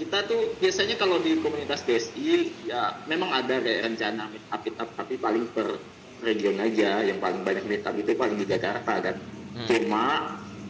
kita 0.00 0.24
tuh 0.24 0.56
biasanya 0.56 0.96
kalau 0.96 1.20
di 1.20 1.36
komunitas 1.36 1.84
BSI 1.84 2.28
ya 2.64 2.96
memang 3.04 3.28
ada 3.30 3.60
kayak 3.60 3.84
rencana 3.84 4.32
meet 4.32 4.44
up, 4.48 4.60
meet 4.64 4.76
up 4.80 4.88
tapi 4.96 5.14
paling 5.14 5.44
per 5.52 5.76
region 6.20 6.56
aja 6.56 7.04
yang 7.04 7.20
paling 7.20 7.44
banyak 7.44 7.68
meet 7.68 7.84
up 7.84 7.92
itu 7.92 8.16
paling 8.16 8.36
di 8.36 8.46
Jakarta 8.48 8.96
kan 8.98 9.16
Hmm. 9.50 9.66
cuma 9.66 10.04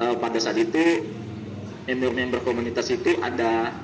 eh, 0.00 0.16
pada 0.16 0.40
saat 0.40 0.56
itu 0.56 1.04
member-member 1.84 2.40
komunitas 2.40 2.88
itu 2.88 3.12
ada 3.20 3.76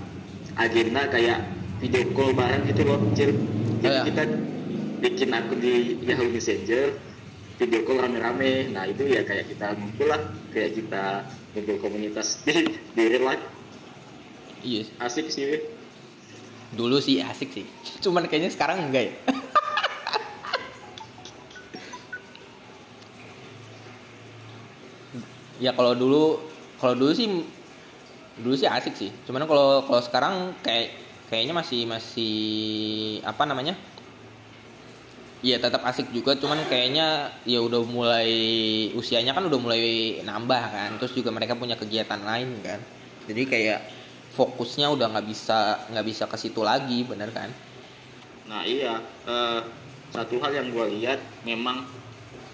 agenda 0.56 1.04
kayak 1.06 1.44
video 1.78 2.00
call 2.16 2.32
bareng 2.32 2.64
gitu 2.64 2.82
loh 2.82 2.96
Cil. 3.12 3.36
jadi 3.84 3.86
Oh, 3.86 3.92
ya. 3.92 4.02
kita 4.08 4.22
bikin 4.98 5.36
akun 5.36 5.60
di 5.60 5.74
Yahoo 6.00 6.32
Messenger 6.32 6.96
video 7.60 7.80
call 7.84 8.08
rame-rame 8.08 8.72
nah 8.72 8.88
itu 8.88 9.04
ya 9.04 9.20
kayak 9.20 9.52
kita 9.52 9.76
ngumpul 9.76 10.08
lah 10.08 10.20
kayak 10.48 10.80
kita 10.80 11.28
ngumpul 11.52 11.76
komunitas 11.76 12.40
di, 12.48 12.72
di 12.96 13.02
real 13.04 13.28
life 13.28 13.44
Iya, 14.66 14.82
asik 14.98 15.30
sih 15.30 15.62
dulu 16.74 16.98
sih 16.98 17.22
asik 17.22 17.54
sih. 17.54 17.62
Cuman 18.02 18.26
kayaknya 18.26 18.50
sekarang 18.50 18.90
enggak 18.90 19.06
ya. 19.06 19.14
ya 25.70 25.70
kalau 25.70 25.94
dulu 25.94 26.42
kalau 26.82 26.98
dulu 26.98 27.14
sih 27.14 27.30
dulu 28.42 28.58
sih 28.58 28.66
asik 28.66 28.98
sih. 28.98 29.14
Cuman 29.24 29.46
kalau 29.46 29.86
kalau 29.86 30.02
sekarang 30.02 30.50
kayak 30.66 30.98
kayaknya 31.30 31.54
masih 31.54 31.86
masih 31.86 32.34
apa 33.22 33.46
namanya? 33.46 33.78
Iya 35.46 35.62
tetap 35.62 35.86
asik 35.86 36.10
juga, 36.10 36.34
cuman 36.34 36.58
kayaknya 36.66 37.30
ya 37.46 37.62
udah 37.62 37.84
mulai 37.86 38.32
usianya 38.98 39.30
kan 39.30 39.46
udah 39.46 39.60
mulai 39.60 40.18
nambah 40.24 40.62
kan, 40.74 40.98
terus 40.98 41.12
juga 41.14 41.30
mereka 41.30 41.54
punya 41.54 41.76
kegiatan 41.76 42.18
lain 42.24 42.56
kan, 42.64 42.80
jadi 43.30 43.42
kayak 43.46 43.80
fokusnya 44.36 44.92
udah 44.92 45.16
nggak 45.16 45.26
bisa 45.26 45.88
nggak 45.88 46.06
bisa 46.06 46.24
ke 46.28 46.36
situ 46.36 46.60
lagi, 46.60 47.02
bener 47.08 47.32
kan? 47.32 47.48
nah 48.46 48.62
iya 48.62 49.02
eh, 49.26 49.60
satu 50.14 50.38
hal 50.38 50.54
yang 50.54 50.70
gue 50.70 50.86
lihat 51.00 51.18
memang 51.42 51.82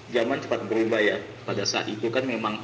zaman 0.08 0.40
cepat 0.40 0.64
berubah 0.64 1.00
ya 1.04 1.20
pada 1.44 1.68
saat 1.68 1.88
itu 1.88 2.08
kan 2.08 2.24
memang 2.24 2.56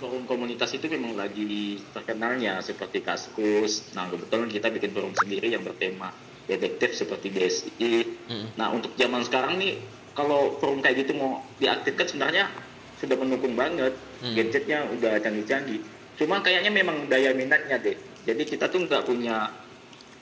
forum 0.00 0.24
komunitas 0.24 0.72
itu 0.74 0.88
memang 0.88 1.12
lagi 1.12 1.76
terkenalnya 1.92 2.64
seperti 2.64 3.04
Kaskus. 3.04 3.92
Nah 3.92 4.08
kebetulan 4.08 4.48
kita 4.48 4.72
bikin 4.72 4.96
forum 4.96 5.12
sendiri 5.12 5.52
yang 5.52 5.60
bertema 5.60 6.08
detektif 6.48 6.96
seperti 6.96 7.28
BSI. 7.28 7.92
Mm. 8.32 8.46
Nah 8.56 8.72
untuk 8.72 8.96
zaman 8.96 9.20
sekarang 9.28 9.60
nih 9.60 9.76
kalau 10.16 10.56
forum 10.56 10.80
kayak 10.80 11.04
gitu 11.04 11.20
mau 11.20 11.44
diaktifkan 11.60 12.06
sebenarnya 12.08 12.48
sudah 12.96 13.16
mendukung 13.20 13.54
banget. 13.54 13.92
Hmm. 14.24 14.36
Gadgetnya 14.36 14.88
udah 14.92 15.20
canggih-canggih. 15.20 15.80
Cuma 16.16 16.40
kayaknya 16.40 16.70
memang 16.70 17.06
daya 17.06 17.30
minatnya 17.30 17.76
deh. 17.76 17.96
Jadi 18.24 18.42
kita 18.44 18.66
tuh 18.66 18.84
nggak 18.84 19.04
punya 19.04 19.50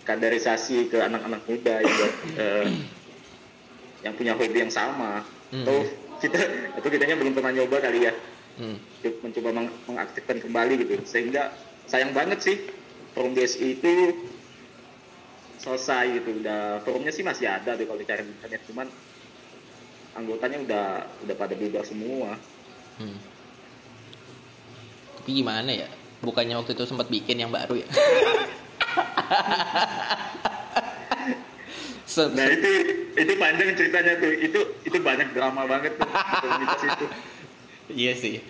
kaderisasi 0.03 0.89
ke 0.89 0.99
anak-anak 0.99 1.43
muda 1.45 1.75
yang 1.81 2.13
eh, 2.43 2.67
yang 4.03 4.15
punya 4.15 4.33
hobi 4.35 4.59
yang 4.59 4.73
sama. 4.73 5.25
Hmm. 5.49 5.65
Atau 5.65 5.77
kita 6.19 6.39
atau 6.75 6.89
kitanya 6.91 7.15
belum 7.15 7.33
pernah 7.33 7.55
nyoba 7.55 7.79
kali 7.79 8.11
ya 8.11 8.13
Hmm. 8.59 8.75
mencoba 9.23 9.55
meng- 9.55 9.79
mengaktifkan 9.87 10.43
kembali 10.43 10.83
gitu 10.83 10.99
sehingga 11.07 11.55
sayang 11.87 12.11
banget 12.11 12.43
sih 12.43 12.57
forum 13.15 13.31
BSI 13.31 13.79
itu 13.79 14.19
selesai 15.63 16.19
gitu 16.19 16.43
udah 16.43 16.83
forumnya 16.83 17.15
sih 17.15 17.23
masih 17.23 17.47
ada 17.47 17.79
tuh 17.79 17.87
kalau 17.87 18.03
dicari 18.03 18.27
di 18.27 18.35
internet 18.35 18.63
cuman 18.67 18.87
anggotanya 20.15 20.59
udah 20.67 20.87
udah 21.23 21.37
pada 21.39 21.55
bubar 21.55 21.87
semua 21.87 22.35
Hmm. 22.99 23.15
Tapi 25.29 25.45
gimana 25.45 25.69
ya? 25.69 25.85
Bukannya 26.25 26.57
waktu 26.57 26.73
itu 26.73 26.89
sempat 26.89 27.13
bikin 27.13 27.37
yang 27.37 27.53
baru 27.53 27.77
ya? 27.77 27.85
Se- 32.09 32.33
nah 32.33 32.49
itu 32.49 32.71
itu 33.13 33.33
panjang 33.37 33.77
ceritanya 33.77 34.17
tuh 34.17 34.33
itu 34.33 34.61
itu 34.89 34.97
banyak 35.05 35.29
drama 35.37 35.69
banget 35.69 36.01
tuh 36.01 36.09
itu 36.89 37.05
iya 38.09 38.17
sih. 38.17 38.41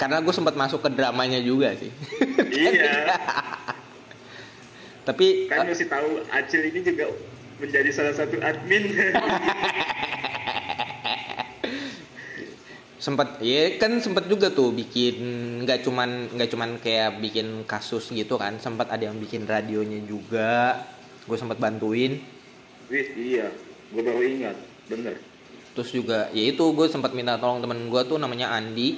Karena 0.00 0.24
gue 0.24 0.32
sempat 0.32 0.56
masuk 0.56 0.80
ke 0.80 0.88
dramanya 0.88 1.36
juga 1.44 1.76
sih. 1.76 1.92
iya 2.64 3.12
Tapi 5.04 5.52
kan 5.52 5.68
mesti 5.68 5.84
tahu 5.84 6.24
Acil 6.32 6.64
ini 6.64 6.80
juga 6.80 7.12
menjadi 7.60 7.92
salah 7.92 8.16
satu 8.16 8.40
admin 8.40 8.88
sempat 12.96 13.44
ya 13.44 13.76
kan 13.76 14.00
sempat 14.00 14.24
juga 14.24 14.48
tuh 14.48 14.72
bikin 14.72 15.20
nggak 15.64 15.84
cuman 15.84 16.32
nggak 16.32 16.48
cuman 16.48 16.70
kayak 16.80 17.20
bikin 17.20 17.68
kasus 17.68 18.08
gitu 18.08 18.40
kan 18.40 18.56
sempat 18.56 18.88
ada 18.88 19.12
yang 19.12 19.20
bikin 19.20 19.44
radionya 19.44 20.00
juga. 20.04 20.84
Gue 21.26 21.36
sempat 21.36 21.58
bantuin. 21.58 22.22
Wih, 22.86 23.08
iya 23.18 23.50
gue 23.92 24.02
baru 24.02 24.22
ingat 24.22 24.56
bener. 24.90 25.14
Terus 25.76 25.90
juga 25.92 26.32
ya 26.32 26.44
itu 26.50 26.64
gue 26.72 26.86
sempat 26.88 27.12
minta 27.12 27.36
tolong 27.36 27.60
temen 27.60 27.90
gue 27.92 28.02
tuh 28.08 28.16
namanya 28.16 28.54
Andi 28.56 28.96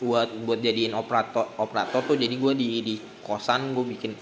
buat 0.00 0.32
buat 0.42 0.58
jadiin 0.64 0.96
operator 0.96 1.54
operator 1.60 2.00
tuh. 2.08 2.16
Jadi 2.16 2.34
gue 2.40 2.52
di 2.56 2.68
di 2.80 2.94
kosan 3.20 3.76
gue 3.76 3.84
bikin 3.84 4.12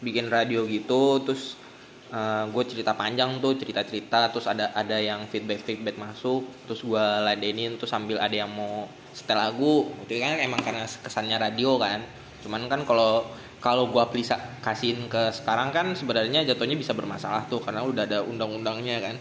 bikin 0.00 0.32
radio 0.32 0.64
gitu. 0.64 1.20
Terus 1.26 1.60
uh, 2.10 2.44
gue 2.50 2.64
cerita 2.66 2.92
panjang 2.94 3.38
tuh 3.38 3.56
cerita 3.56 3.82
cerita 3.86 4.28
terus 4.30 4.46
ada 4.50 4.74
ada 4.74 4.98
yang 4.98 5.24
feedback 5.30 5.62
feedback 5.62 5.96
masuk 5.96 6.46
terus 6.66 6.82
gue 6.82 7.04
ladenin 7.24 7.78
terus 7.78 7.90
sambil 7.90 8.18
ada 8.18 8.34
yang 8.34 8.50
mau 8.50 8.86
setel 9.10 9.38
lagu 9.38 9.90
itu 10.06 10.22
kan 10.22 10.38
emang 10.38 10.62
karena 10.62 10.86
kesannya 10.86 11.36
radio 11.38 11.76
kan. 11.78 12.00
Cuman 12.40 12.70
kan 12.70 12.86
kalau 12.86 13.26
kalau 13.60 13.92
gue 13.92 14.04
bisa 14.16 14.38
kasihin 14.64 15.10
ke 15.10 15.34
sekarang 15.34 15.74
kan 15.74 15.92
sebenarnya 15.92 16.46
jatuhnya 16.46 16.78
bisa 16.78 16.96
bermasalah 16.96 17.44
tuh 17.50 17.60
karena 17.60 17.84
udah 17.84 18.06
ada 18.06 18.18
undang-undangnya 18.24 19.02
kan. 19.02 19.16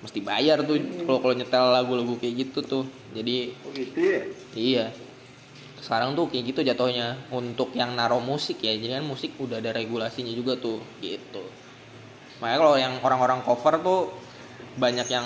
Mesti 0.00 0.22
bayar 0.22 0.62
tuh 0.62 0.78
kalau 1.04 1.18
kalau 1.20 1.34
nyetel 1.34 1.64
lagu-lagu 1.74 2.14
kayak 2.16 2.48
gitu 2.48 2.58
tuh. 2.62 2.84
Jadi 3.12 3.52
oh 3.66 3.70
gitu 3.74 3.98
ya? 3.98 4.20
iya. 4.54 4.86
Sekarang 5.82 6.18
tuh 6.18 6.26
kayak 6.32 6.54
gitu 6.54 6.60
jatuhnya 6.66 7.14
untuk 7.30 7.74
yang 7.76 7.94
naruh 7.98 8.22
musik 8.22 8.62
ya. 8.62 8.72
Jadi 8.74 9.02
kan 9.02 9.04
musik 9.04 9.34
udah 9.42 9.58
ada 9.58 9.74
regulasinya 9.74 10.32
juga 10.32 10.56
tuh 10.56 10.80
gitu 11.02 11.65
makanya 12.40 12.58
kalau 12.60 12.74
yang 12.76 12.94
orang-orang 13.00 13.40
cover 13.42 13.74
tuh 13.80 14.00
banyak 14.76 15.08
yang 15.08 15.24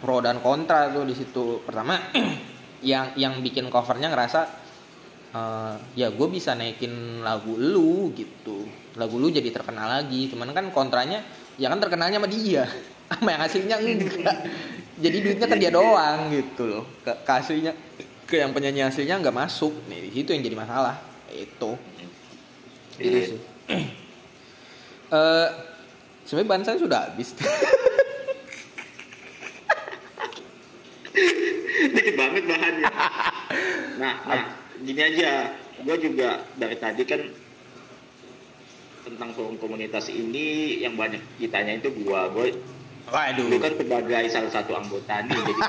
pro 0.00 0.24
dan 0.24 0.40
kontra 0.40 0.88
tuh 0.90 1.04
di 1.04 1.14
situ. 1.14 1.60
Pertama 1.62 2.00
yang 2.90 3.12
yang 3.14 3.38
bikin 3.44 3.68
covernya 3.68 4.08
ngerasa 4.08 4.40
uh, 5.36 5.76
ya 5.92 6.08
gue 6.08 6.28
bisa 6.32 6.56
naikin 6.56 7.20
lagu 7.20 7.54
lu 7.54 8.10
gitu. 8.16 8.64
Lagu 8.96 9.20
lu 9.20 9.28
jadi 9.28 9.52
terkenal 9.52 10.00
lagi. 10.00 10.32
Cuman 10.32 10.50
kan 10.56 10.72
kontranya 10.72 11.20
ya 11.60 11.68
kan 11.68 11.78
terkenalnya 11.78 12.18
sama 12.18 12.28
dia. 12.32 12.64
Sama 13.10 13.34
yang 13.34 13.42
hasilnya 13.42 13.76
enggak. 13.82 14.38
Jadi 15.02 15.16
duitnya 15.18 15.46
ke 15.50 15.56
dia 15.58 15.74
doang 15.74 16.30
gitu 16.30 16.62
loh. 16.62 16.86
Ke, 17.02 17.10
ke 17.26 17.32
aslinya 17.42 17.74
ke 18.22 18.38
yang 18.38 18.54
penyanyi 18.54 18.86
aslinya 18.86 19.18
nggak 19.18 19.34
masuk. 19.34 19.74
Nih 19.90 20.14
itu 20.14 20.30
yang 20.30 20.46
jadi 20.46 20.54
masalah. 20.54 20.94
Itu. 21.26 21.74
Itu 22.96 23.18
sih. 23.34 23.40
Eh, 25.10 25.48
sebenarnya 26.24 26.50
bahan 26.50 26.64
saya 26.66 26.78
sudah 26.78 27.00
habis. 27.10 27.34
Dikit 31.94 32.14
banget 32.16 32.44
bahannya. 32.46 32.92
Nah, 33.98 34.14
nah 34.24 34.44
gini 34.80 35.00
aja. 35.00 35.52
Gue 35.80 35.96
juga 35.96 36.44
dari 36.60 36.76
tadi 36.76 37.02
kan 37.08 37.24
tentang 39.00 39.32
forum 39.32 39.56
komunitas 39.56 40.12
ini 40.12 40.80
yang 40.84 40.92
banyak 40.94 41.20
ditanya 41.40 41.80
itu 41.80 41.88
gua. 42.04 42.28
Gue 42.28 42.52
waduh. 43.08 43.46
Lu 43.48 43.56
kan 43.56 43.72
sebagai 43.72 44.24
salah 44.28 44.52
satu 44.52 44.72
anggota 44.76 45.14
nih 45.24 45.32
jadi 45.32 45.52
gue 45.56 45.68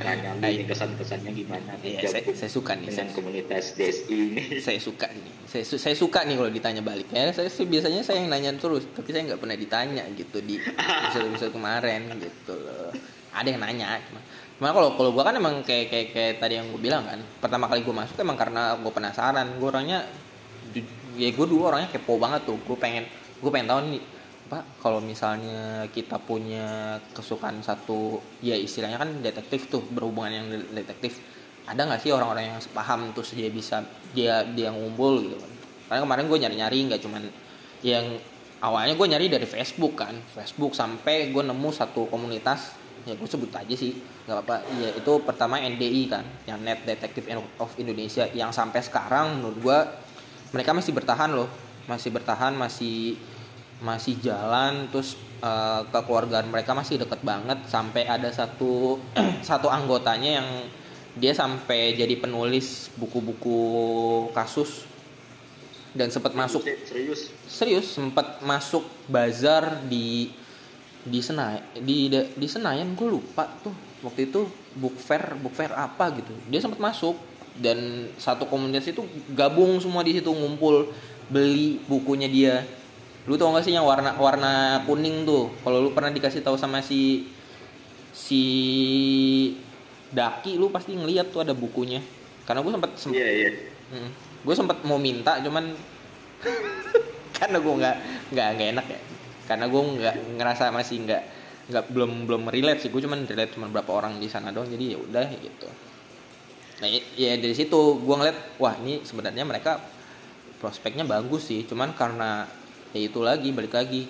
tanya 0.00 0.30
ini 0.48 0.64
kesan-kesannya 0.64 1.30
gimana 1.34 1.72
Iya, 1.80 2.08
saya, 2.08 2.22
saya 2.32 2.50
suka 2.50 2.72
nih 2.74 2.86
dengan 2.88 3.06
saya, 3.06 3.16
komunitas 3.16 3.64
DSI 3.76 4.16
ini. 4.16 4.42
Saya 4.66 4.80
suka 4.80 5.06
nih. 5.10 5.32
Saya, 5.44 5.64
su- 5.66 5.80
saya 5.80 5.96
suka 5.96 6.24
nih 6.24 6.34
kalau 6.38 6.50
ditanya 6.50 6.80
balik. 6.80 7.10
Ya 7.10 7.28
saya 7.30 7.50
sih 7.50 7.66
biasanya 7.66 8.00
saya 8.00 8.22
yang 8.22 8.30
nanya 8.30 8.54
terus 8.56 8.86
tapi 8.90 9.10
saya 9.10 9.28
nggak 9.28 9.40
pernah 9.40 9.56
ditanya 9.56 10.04
gitu 10.14 10.38
di 10.40 10.56
episode 10.56 11.26
episode 11.28 11.52
kemarin 11.52 12.06
gitu 12.16 12.54
loh. 12.54 12.90
Ada 13.30 13.48
yang 13.50 13.60
nanya 13.60 13.98
cuma 14.06 14.20
cuma 14.60 14.68
kalau 14.76 14.88
kalau 14.92 15.10
gua 15.10 15.24
kan 15.24 15.34
emang 15.34 15.64
kayak 15.64 15.88
kayak 15.88 16.06
kayak 16.12 16.32
tadi 16.36 16.60
yang 16.60 16.68
gue 16.68 16.76
bilang 16.78 17.00
kan 17.02 17.16
pertama 17.40 17.64
kali 17.64 17.80
gue 17.80 17.94
masuk 17.96 18.16
emang 18.20 18.36
karena 18.36 18.76
gue 18.76 18.92
penasaran. 18.92 19.46
Gue 19.56 19.68
orangnya 19.68 20.04
ya 21.16 21.28
gue 21.32 21.46
dulu 21.46 21.66
orangnya 21.66 21.88
kepo 21.90 22.20
banget 22.20 22.44
tuh. 22.46 22.58
Gue 22.62 22.76
pengen 22.76 23.04
gue 23.40 23.50
pengen 23.50 23.68
tahu 23.68 23.80
nih 23.90 24.02
pak 24.50 24.82
kalau 24.82 24.98
misalnya 24.98 25.86
kita 25.94 26.18
punya 26.18 26.98
kesukaan 27.14 27.62
satu 27.62 28.18
ya 28.42 28.58
istilahnya 28.58 28.98
kan 28.98 29.22
detektif 29.22 29.70
tuh 29.70 29.86
berhubungan 29.94 30.32
yang 30.34 30.46
de- 30.50 30.82
detektif. 30.82 31.22
Ada 31.70 31.86
nggak 31.86 32.02
sih 32.02 32.10
orang-orang 32.10 32.50
yang 32.50 32.58
paham 32.74 33.14
terus 33.14 33.30
dia 33.30 33.46
bisa 33.46 33.86
dia 34.10 34.42
dia 34.42 34.74
ngumpul 34.74 35.22
gitu 35.22 35.38
kan? 35.38 35.52
Karena 35.86 36.00
kemarin 36.02 36.24
gue 36.26 36.38
nyari-nyari 36.42 36.78
nggak 36.90 37.00
cuman 37.06 37.22
yang 37.86 38.18
awalnya 38.58 38.98
gue 38.98 39.06
nyari 39.06 39.26
dari 39.30 39.46
Facebook 39.46 40.02
kan. 40.02 40.18
Facebook 40.34 40.74
sampai 40.74 41.30
gue 41.30 41.42
nemu 41.46 41.70
satu 41.70 42.10
komunitas 42.10 42.74
ya 43.08 43.16
gue 43.16 43.28
sebut 43.30 43.48
aja 43.54 43.74
sih 43.78 43.94
nggak 44.26 44.34
apa-apa. 44.34 44.56
Ya 44.82 44.90
itu 44.98 45.12
pertama 45.22 45.62
NDI 45.62 46.02
kan 46.10 46.26
yang 46.50 46.58
Net 46.58 46.82
Detective 46.82 47.30
of 47.62 47.70
Indonesia. 47.78 48.26
Yang 48.34 48.58
sampai 48.58 48.82
sekarang 48.82 49.38
menurut 49.38 49.58
gue 49.62 49.78
mereka 50.50 50.74
masih 50.74 50.90
bertahan 50.90 51.30
loh. 51.30 51.46
Masih 51.86 52.10
bertahan 52.10 52.50
masih 52.58 53.14
masih 53.80 54.20
jalan 54.20 54.88
terus 54.92 55.16
eh, 55.40 55.82
kekeluargaan 55.88 56.52
mereka 56.52 56.76
masih 56.76 57.00
deket 57.00 57.20
banget 57.24 57.58
sampai 57.66 58.04
ada 58.04 58.28
satu 58.28 59.00
satu 59.48 59.72
anggotanya 59.72 60.40
yang 60.40 60.48
dia 61.18 61.34
sampai 61.34 61.98
jadi 61.98 62.14
penulis 62.20 62.92
buku-buku 62.94 63.58
kasus. 64.36 64.86
Dan 65.90 66.06
sempat 66.06 66.38
masuk 66.38 66.62
serius 66.86 67.34
serius? 67.50 67.98
Sempat 67.98 68.38
masuk 68.46 68.86
bazar 69.10 69.82
di 69.90 70.30
di 71.02 71.18
Senayan 71.18 71.66
di 71.82 72.06
di 72.14 72.46
Senayan 72.46 72.94
gue 72.94 73.10
lupa 73.10 73.50
tuh. 73.58 73.74
Waktu 74.06 74.30
itu 74.30 74.46
book 74.78 74.94
fair 75.02 75.34
book 75.42 75.50
fair 75.50 75.74
apa 75.74 76.14
gitu. 76.14 76.30
Dia 76.46 76.62
sempat 76.62 76.78
masuk 76.78 77.18
dan 77.58 78.06
satu 78.22 78.46
komunitas 78.46 78.86
itu 78.86 79.02
gabung 79.34 79.82
semua 79.82 80.06
di 80.06 80.14
situ 80.14 80.30
ngumpul 80.30 80.94
beli 81.26 81.82
bukunya 81.90 82.30
dia 82.30 82.62
lu 83.30 83.38
tau 83.38 83.54
gak 83.54 83.62
sih 83.62 83.70
yang 83.70 83.86
warna 83.86 84.18
warna 84.18 84.82
kuning 84.90 85.22
tuh? 85.22 85.54
Kalau 85.62 85.78
lu 85.78 85.94
pernah 85.94 86.10
dikasih 86.10 86.42
tahu 86.42 86.58
sama 86.58 86.82
si 86.82 87.30
si 88.10 88.42
Daki 90.10 90.58
lu 90.58 90.74
pasti 90.74 90.98
ngeliat 90.98 91.30
tuh 91.30 91.46
ada 91.46 91.54
bukunya. 91.54 92.02
Karena 92.42 92.66
gue 92.66 92.74
sempat 92.74 92.90
iya 93.14 93.28
iya. 93.30 93.50
Gue 94.42 94.54
sempat 94.58 94.82
mau 94.82 94.98
minta 94.98 95.38
cuman 95.38 95.70
karena 97.38 97.62
gue 97.62 97.74
nggak 97.78 97.96
nggak 98.34 98.48
nggak 98.58 98.68
enak 98.74 98.86
ya. 98.90 99.00
Karena 99.46 99.64
gue 99.70 99.78
nggak 99.78 100.14
ngerasa 100.34 100.74
masih 100.74 100.96
nggak 101.06 101.22
nggak 101.70 101.84
belum 101.94 102.26
belum 102.26 102.42
relate 102.50 102.82
sih. 102.82 102.90
Gue 102.90 102.98
cuman 102.98 103.30
relate 103.30 103.54
cuma 103.54 103.70
berapa 103.70 103.94
orang 103.94 104.18
di 104.18 104.26
sana 104.26 104.50
doang 104.50 104.66
jadi 104.66 104.98
ya 104.98 104.98
udah 104.98 105.26
gitu. 105.38 105.70
Nah 106.82 106.88
ya 107.14 107.38
dari 107.38 107.54
situ 107.54 107.78
gue 108.02 108.14
ngeliat 108.18 108.58
wah 108.58 108.74
ini 108.82 109.06
sebenarnya 109.06 109.46
mereka 109.46 109.78
prospeknya 110.58 111.06
bagus 111.06 111.46
sih. 111.46 111.62
Cuman 111.62 111.94
karena 111.94 112.58
ya 112.94 113.00
itu 113.00 113.20
lagi 113.22 113.48
balik 113.54 113.74
lagi. 113.74 114.06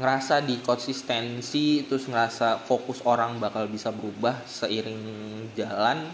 Ngerasa 0.00 0.42
di 0.42 0.58
konsistensi 0.64 1.86
terus 1.86 2.10
ngerasa 2.10 2.58
fokus 2.64 3.04
orang 3.06 3.38
bakal 3.38 3.68
bisa 3.70 3.94
berubah 3.94 4.42
seiring 4.48 4.98
jalan 5.54 6.10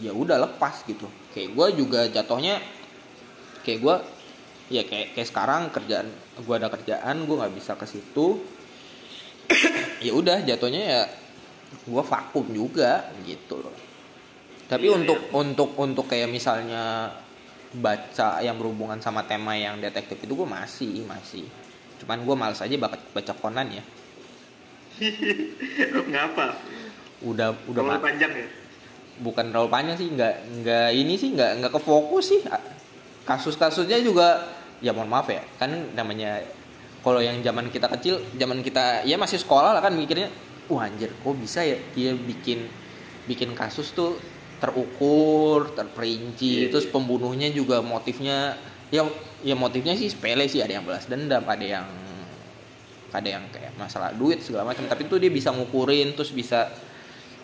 ya 0.00 0.10
udah 0.10 0.40
lepas 0.42 0.82
gitu. 0.88 1.06
Kayak 1.30 1.54
gue 1.54 1.66
juga 1.84 2.00
jatuhnya 2.08 2.58
kayak 3.62 3.78
gue 3.78 3.96
ya 4.72 4.82
kayak 4.88 5.14
kayak 5.14 5.28
sekarang 5.28 5.68
kerjaan 5.68 6.08
gue 6.40 6.54
ada 6.56 6.72
kerjaan 6.72 7.28
gue 7.28 7.36
nggak 7.36 7.54
bisa 7.54 7.72
ke 7.76 7.86
situ. 7.86 8.40
Ya 10.02 10.10
udah 10.18 10.42
jatuhnya 10.42 10.82
ya 10.82 11.02
gue 11.86 12.02
vakum 12.02 12.42
juga 12.50 13.06
gitu 13.22 13.62
loh. 13.62 13.70
Tapi 14.66 14.88
Iya, 14.88 14.98
untuk 14.98 15.18
untuk 15.30 15.70
untuk 15.78 16.06
kayak 16.10 16.26
misalnya 16.26 17.12
baca 17.72 18.40
yang 18.44 18.60
berhubungan 18.60 19.00
sama 19.00 19.24
tema 19.24 19.56
yang 19.56 19.80
detektif 19.80 20.20
itu 20.20 20.32
gue 20.32 20.48
masih 20.48 21.04
masih. 21.08 21.44
Cuman 22.02 22.24
gue 22.24 22.36
males 22.36 22.60
aja 22.60 22.74
baca 22.76 22.98
baca 23.12 23.32
Conan 23.36 23.68
ya. 23.72 23.84
Ngapa? 26.12 26.58
Udah 27.24 27.56
udah 27.66 27.80
terlalu 27.80 27.96
ma- 27.96 28.04
panjang 28.04 28.32
ya? 28.36 28.48
Bukan 29.22 29.44
terlalu 29.52 29.68
panjang 29.72 29.96
sih 29.96 30.08
nggak 30.12 30.34
nggak 30.62 30.88
ini 30.92 31.14
sih 31.16 31.28
nggak 31.32 31.50
nggak 31.62 31.72
kefokus 31.72 32.36
sih. 32.36 32.40
Kasus-kasusnya 33.22 34.02
juga 34.02 34.50
ya 34.82 34.90
mohon 34.90 35.08
maaf 35.08 35.30
ya 35.30 35.40
kan 35.62 35.70
namanya 35.94 36.42
kalau 37.06 37.22
yang 37.22 37.38
zaman 37.38 37.70
kita 37.70 37.86
kecil 37.86 38.18
zaman 38.34 38.66
kita 38.66 39.06
ya 39.06 39.14
masih 39.14 39.38
sekolah 39.38 39.78
lah 39.78 39.82
kan 39.82 39.94
mikirnya 39.94 40.26
wah 40.66 40.90
anjir 40.90 41.14
kok 41.14 41.38
bisa 41.38 41.62
ya 41.62 41.78
dia 41.94 42.18
bikin 42.18 42.66
bikin 43.30 43.54
kasus 43.54 43.94
tuh 43.94 44.18
terukur 44.62 45.74
terperinci 45.74 46.70
Iya, 46.70 46.70
terus 46.70 46.86
iya. 46.86 46.92
pembunuhnya 46.94 47.50
juga 47.50 47.82
motifnya 47.82 48.54
ya 48.94 49.02
ya 49.42 49.58
motifnya 49.58 49.98
sih 49.98 50.06
sepele 50.06 50.46
sih 50.46 50.62
ada 50.62 50.78
yang 50.78 50.86
balas 50.86 51.10
dendam 51.10 51.42
ada 51.42 51.66
yang 51.66 51.86
ada 53.12 53.28
yang 53.28 53.44
kayak 53.52 53.76
masalah 53.76 54.14
duit 54.16 54.40
segala 54.40 54.72
macam. 54.72 54.88
Tapi 54.88 55.04
tuh 55.04 55.20
dia 55.20 55.28
bisa 55.28 55.52
ngukurin 55.52 56.16
terus 56.16 56.32
bisa 56.32 56.72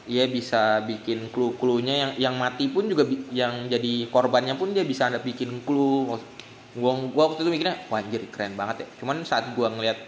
ya 0.09 0.25
bisa 0.25 0.81
bikin 0.89 1.29
clue-cluenya 1.29 1.93
yang 1.93 2.13
yang 2.17 2.35
mati 2.41 2.73
pun 2.73 2.89
juga 2.89 3.05
bi- 3.05 3.29
yang 3.37 3.69
jadi 3.69 4.09
korbannya 4.09 4.57
pun 4.57 4.73
dia 4.73 4.87
bisa 4.89 5.13
ada 5.13 5.21
bikin 5.21 5.61
clue. 5.69 6.17
Gua 6.73 6.93
gua 7.13 7.25
waktu 7.29 7.45
itu 7.45 7.51
mikirnya 7.53 7.85
wah 7.93 8.01
anjir 8.01 8.25
keren 8.33 8.57
banget 8.57 8.87
ya. 8.87 8.89
Cuman 9.05 9.21
saat 9.29 9.53
gua 9.53 9.69
ngeliat 9.69 10.01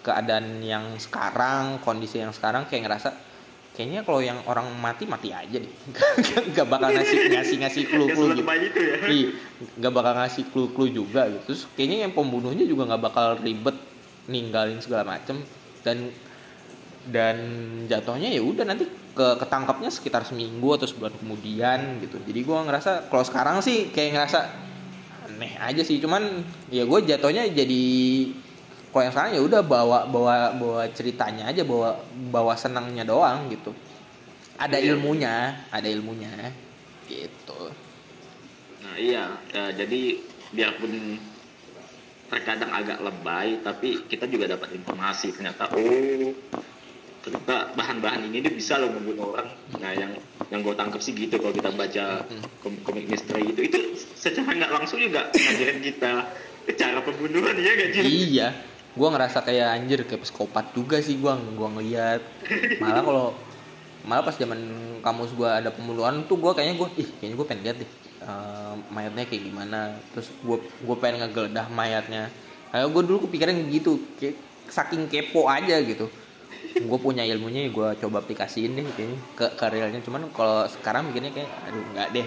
keadaan 0.00 0.64
yang 0.64 0.96
sekarang 0.96 1.78
kondisi 1.84 2.24
yang 2.24 2.32
sekarang 2.32 2.64
kayak 2.64 2.88
ngerasa 2.88 3.12
kayaknya 3.72 4.04
kalau 4.04 4.20
yang 4.20 4.38
orang 4.44 4.68
mati 4.76 5.08
mati 5.08 5.32
aja 5.32 5.56
deh. 5.56 5.72
Gak 6.56 6.68
bakal 6.68 6.92
ngasih 6.92 7.32
ngasih 7.32 7.56
ngasih 7.64 7.82
clue 7.88 8.08
clue 8.12 8.36
gitu. 8.36 8.80
ya? 8.80 8.96
Iya, 9.08 9.28
nggak 9.80 9.92
bakal 9.94 10.12
ngasih 10.18 10.44
clue-clue 10.52 10.90
juga 10.92 11.28
gitu. 11.32 11.40
Terus 11.52 11.62
kayaknya 11.72 12.08
yang 12.08 12.12
pembunuhnya 12.12 12.64
juga 12.68 12.92
nggak 12.92 13.02
bakal 13.02 13.26
ribet 13.40 13.76
ninggalin 14.28 14.78
segala 14.84 15.16
macem. 15.16 15.40
Dan 15.80 16.12
dan 17.02 17.36
jatuhnya 17.90 18.30
ya 18.30 18.38
udah 18.44 18.62
nanti 18.62 18.86
ke 19.12 19.26
ketangkapnya 19.42 19.90
sekitar 19.90 20.22
seminggu 20.22 20.72
atau 20.76 20.86
sebulan 20.86 21.16
kemudian 21.18 21.98
gitu. 22.04 22.20
Jadi 22.22 22.40
gue 22.44 22.58
ngerasa 22.68 23.10
kalau 23.10 23.24
sekarang 23.26 23.56
sih 23.64 23.90
kayak 23.90 24.20
ngerasa 24.20 24.40
aneh 25.28 25.52
aja 25.58 25.82
sih. 25.82 25.98
Cuman 25.98 26.44
ya 26.68 26.84
gue 26.84 26.98
jatuhnya 27.08 27.48
jadi 27.50 27.84
kalau 28.92 29.02
yang 29.02 29.12
sekarang 29.12 29.32
ya 29.32 29.42
udah 29.42 29.60
bawa 29.64 29.98
bawa 30.04 30.34
bawa 30.52 30.82
ceritanya 30.92 31.48
aja 31.48 31.64
bawa 31.64 31.96
bawa 32.28 32.52
senangnya 32.54 33.02
doang 33.02 33.48
gitu. 33.48 33.72
Ada 34.60 34.76
Iya. 34.76 34.94
ilmunya 34.94 35.34
ada 35.72 35.88
ilmunya. 35.88 36.28
Gitu. 37.08 37.60
Nah 38.84 38.94
iya, 38.94 39.32
ya, 39.48 39.72
jadi 39.72 40.20
biarpun 40.52 41.16
terkadang 42.28 42.68
agak 42.68 43.00
lebay, 43.00 43.60
tapi 43.60 44.04
kita 44.06 44.24
juga 44.24 44.48
dapat 44.48 44.72
informasi 44.72 45.32
ternyata 45.32 45.68
oh 45.72 46.32
ternyata 47.22 47.70
bahan-bahan 47.72 48.26
ini 48.26 48.42
dia 48.42 48.50
bisa 48.50 48.76
loh 48.76 48.92
membunuh 48.92 49.32
orang. 49.32 49.48
Nah 49.78 49.92
yang 49.94 50.12
yang 50.48 50.60
gue 50.60 50.74
tangkap 50.74 50.98
sih 50.98 51.12
gitu 51.12 51.38
kalau 51.38 51.54
kita 51.54 51.70
baca 51.70 52.24
kom- 52.60 52.80
komik 52.82 53.08
misteri 53.08 53.46
itu. 53.48 53.60
Itu 53.72 53.78
secara 54.12 54.52
nggak 54.52 54.72
langsung 54.72 55.00
juga 55.00 55.32
ngajarin 55.32 55.80
kita 55.80 56.12
cara 56.76 56.98
pembunuhan 57.02 57.56
ya 57.58 57.72
gak 57.74 57.88
Jin? 57.90 58.04
iya 58.06 58.48
gue 58.92 59.08
ngerasa 59.08 59.40
kayak 59.40 59.68
anjir 59.72 60.00
kayak 60.04 60.28
psikopat 60.28 60.76
juga 60.76 61.00
sih 61.00 61.16
gue 61.16 61.32
gua 61.56 61.68
ngeliat. 61.72 62.20
Malah 62.76 63.02
kalau 63.02 63.26
malah 64.04 64.22
pas 64.26 64.36
zaman 64.36 64.58
kamus 65.00 65.32
gue 65.32 65.46
ada 65.46 65.70
pembunuhan 65.72 66.26
tuh 66.28 66.36
gue 66.36 66.52
kayaknya 66.52 66.74
gue 66.76 66.88
ih 67.00 67.08
kayaknya 67.22 67.36
gue 67.38 67.46
pengen 67.46 67.62
lihat 67.62 67.76
deh 67.78 67.90
eh, 68.26 68.74
mayatnya 68.92 69.24
kayak 69.24 69.42
gimana. 69.48 69.80
Terus 70.12 70.28
gue 70.44 70.56
gue 70.60 70.96
pengen 71.00 71.24
ngegeledah 71.24 71.66
mayatnya. 71.72 72.28
Kayak 72.68 72.88
gue 72.92 73.02
dulu 73.08 73.18
kepikiran 73.28 73.54
gitu 73.72 73.92
kayak 74.20 74.36
saking 74.68 75.08
kepo 75.08 75.48
aja 75.48 75.80
gitu. 75.80 76.12
Gue 76.72 76.98
punya 77.00 77.24
ilmunya 77.24 77.68
ya 77.68 77.70
gue 77.72 77.88
coba 78.04 78.20
aplikasiin 78.20 78.76
deh 78.76 78.84
kayaknya 78.92 79.18
ke 79.56 79.66
realnya. 79.72 80.00
Cuman 80.04 80.28
kalau 80.36 80.68
sekarang 80.68 81.08
bikinnya 81.08 81.32
kayak 81.32 81.48
aduh 81.68 81.84
nggak 81.96 82.08
deh. 82.12 82.26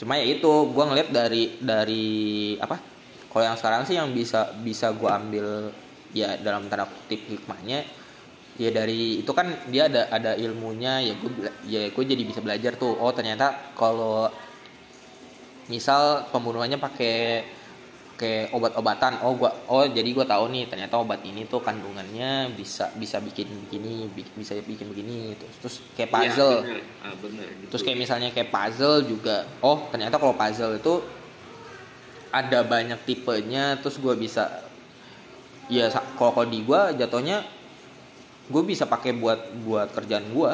Cuma 0.00 0.16
ya 0.16 0.24
itu 0.24 0.52
gue 0.72 0.84
ngeliat 0.88 1.08
dari 1.12 1.60
dari 1.60 2.08
apa 2.56 2.89
kalau 3.30 3.44
yang 3.46 3.56
sekarang 3.56 3.82
sih 3.86 3.94
yang 3.94 4.10
bisa 4.10 4.50
bisa 4.60 4.90
gue 4.90 5.06
ambil 5.06 5.70
ya 6.10 6.34
dalam 6.36 6.66
tanda 6.66 6.84
kutip 6.84 7.22
hikmahnya 7.30 7.86
ya 8.58 8.70
dari 8.70 9.22
itu 9.22 9.30
kan 9.30 9.46
dia 9.70 9.86
ada 9.86 10.10
ada 10.10 10.34
ilmunya 10.34 10.98
ya 11.00 11.14
gue 11.14 11.30
ya 11.64 11.88
gue 11.88 12.04
jadi 12.04 12.22
bisa 12.22 12.42
belajar 12.42 12.74
tuh 12.74 12.92
oh 12.92 13.14
ternyata 13.14 13.72
kalau 13.72 14.26
misal 15.70 16.26
pembunuhannya 16.28 16.76
pakai 16.76 17.46
kayak 18.18 18.52
obat-obatan 18.52 19.16
oh 19.24 19.32
gua 19.32 19.48
oh 19.64 19.88
jadi 19.88 20.04
gue 20.04 20.26
tahu 20.28 20.52
nih 20.52 20.68
ternyata 20.68 21.00
obat 21.00 21.24
ini 21.24 21.48
tuh 21.48 21.64
kandungannya 21.64 22.52
bisa 22.52 22.92
bisa 22.92 23.16
bikin 23.16 23.48
begini 23.64 24.12
bi- 24.12 24.28
bisa 24.36 24.60
bikin 24.60 24.92
begini 24.92 25.32
terus 25.40 25.54
terus 25.56 25.76
kayak 25.96 26.10
puzzle 26.12 26.60
Iya, 26.60 26.68
bener. 26.68 26.80
Ah, 27.00 27.14
bener, 27.16 27.46
gitu. 27.48 27.68
Terus 27.72 27.82
kayak 27.86 27.96
misalnya 27.96 28.28
kayak 28.28 28.52
puzzle 28.52 29.08
juga. 29.08 29.48
Oh, 29.64 29.88
ternyata 29.88 30.20
kalau 30.20 30.36
puzzle 30.36 30.76
itu 30.76 30.94
ada 32.30 32.62
banyak 32.62 32.98
tipenya 33.06 33.78
terus 33.82 33.98
gue 33.98 34.14
bisa 34.14 34.62
ya 35.70 35.90
kalau 36.18 36.46
di 36.46 36.62
gue 36.62 36.80
jatuhnya 36.98 37.42
gue 38.50 38.62
bisa 38.66 38.86
pakai 38.86 39.14
buat 39.14 39.38
buat 39.62 39.94
kerjaan 39.94 40.34
gue 40.34 40.52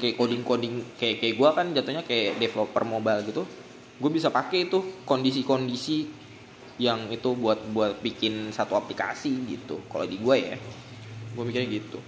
kayak 0.00 0.16
coding 0.16 0.42
coding 0.46 0.74
kayak 0.96 1.20
kayak 1.20 1.34
gue 1.36 1.48
kan 1.52 1.66
jatuhnya 1.76 2.02
kayak 2.06 2.40
developer 2.40 2.82
mobile 2.88 3.20
gitu. 3.28 3.42
Gue 4.00 4.08
bisa 4.08 4.32
pakai 4.32 4.70
itu 4.70 5.04
kondisi-kondisi 5.04 6.08
yang 6.80 7.12
itu 7.12 7.36
buat 7.36 7.60
buat 7.76 8.00
bikin 8.00 8.48
satu 8.48 8.72
aplikasi 8.72 9.28
gitu 9.44 9.84
kalau 9.92 10.08
di 10.08 10.16
gue 10.16 10.36
ya. 10.40 10.56
Gue 11.36 11.44
mikirnya 11.44 11.68
gitu. 11.68 11.98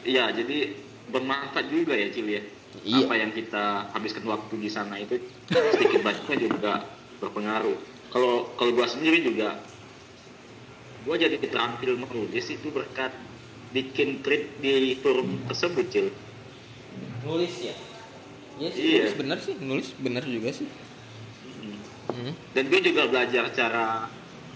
Iya, 0.00 0.32
jadi 0.32 0.72
bermanfaat 1.12 1.68
juga 1.68 1.92
ya 1.92 2.08
Cil 2.08 2.28
ya. 2.28 2.42
Iya. 2.80 3.04
Apa 3.04 3.14
yang 3.14 3.30
kita 3.30 3.64
habiskan 3.90 4.24
waktu 4.24 4.54
di 4.56 4.70
sana 4.70 4.94
itu 4.96 5.18
sedikit 5.48 6.00
banyaknya 6.00 6.36
juga 6.40 6.72
berpengaruh. 7.18 7.76
Kalau 8.08 8.48
kalau 8.54 8.70
gua 8.72 8.86
sendiri 8.86 9.20
juga 9.20 9.58
gua 11.02 11.14
jadi 11.14 11.36
terampil 11.36 11.96
menulis 11.96 12.46
itu 12.46 12.68
berkat 12.68 13.10
bikin 13.70 14.20
tweet 14.20 14.58
di 14.58 14.94
forum 14.96 15.38
tersebut 15.46 15.86
Cil. 15.88 16.08
nulis 17.20 17.54
ya 17.60 17.74
Iya 18.56 18.68
sih, 18.70 18.82
Iya. 18.82 18.98
nulis 19.00 19.14
bener 19.16 19.38
sih, 19.40 19.54
nulis 19.56 19.88
bener 19.96 20.22
juga 20.22 20.50
sih. 20.52 20.68
Hmm. 21.60 21.78
Hmm. 22.10 22.32
Dan 22.52 22.64
gue 22.66 22.80
juga 22.82 23.02
belajar 23.06 23.44
cara 23.50 24.04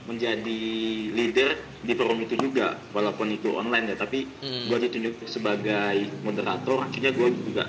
menjadi 0.05 0.61
leader 1.11 1.51
di 1.81 1.93
forum 1.93 2.21
itu 2.21 2.37
juga 2.37 2.77
walaupun 2.91 3.33
itu 3.33 3.49
online 3.51 3.93
ya 3.93 3.97
tapi 3.97 4.29
Hmm. 4.39 4.69
gue 4.69 4.79
ditunjuk 4.83 5.25
sebagai 5.25 5.97
moderator 6.21 6.85
akhirnya 6.85 7.13
gue 7.13 7.29
juga 7.45 7.65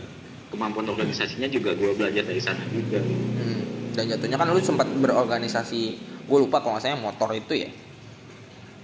kemampuan 0.49 0.87
organisasinya 0.87 1.47
juga 1.47 1.73
gue 1.73 1.91
belajar 1.93 2.23
dari 2.23 2.39
sana 2.39 2.61
juga 2.69 2.99
Hmm. 3.01 3.61
Dan 3.95 4.11
jatuhnya 4.11 4.35
kan 4.35 4.51
lu 4.51 4.59
sempat 4.59 4.91
berorganisasi, 4.91 5.81
gue 6.27 6.37
lupa 6.37 6.59
kalau 6.59 6.75
nggak 6.75 6.89
yang 6.89 6.99
motor 6.99 7.29
itu 7.31 7.53
ya. 7.55 7.69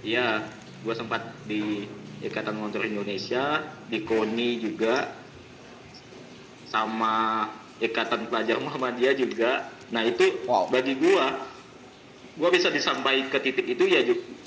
iya 0.02 0.28
gue 0.82 0.94
sempat 0.96 1.22
di 1.46 1.86
Ikatan 2.20 2.58
Motor 2.58 2.82
Indonesia 2.82 3.60
di 3.86 4.02
KONI 4.02 4.50
juga 4.58 5.14
sama 6.66 7.46
Ikatan 7.78 8.26
Pelajar 8.26 8.58
Muhammadiyah 8.58 9.14
juga 9.14 9.70
nah 9.92 10.02
itu 10.02 10.42
Wow. 10.42 10.72
bagi 10.72 10.96
gue 10.96 11.24
gue 12.32 12.48
bisa 12.50 12.66
disampaikan 12.66 13.28
ke 13.28 13.38
titik 13.38 13.66
itu 13.68 13.84
ya 13.84 14.00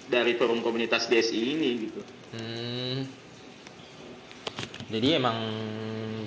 dari 0.08 0.36
forum 0.36 0.60
komunitas 0.60 1.06
DSI 1.06 1.40
ini 1.56 1.70
gitu 1.88 2.02
Hmm. 2.36 3.08
Jadi 4.86 5.08
emang 5.16 5.38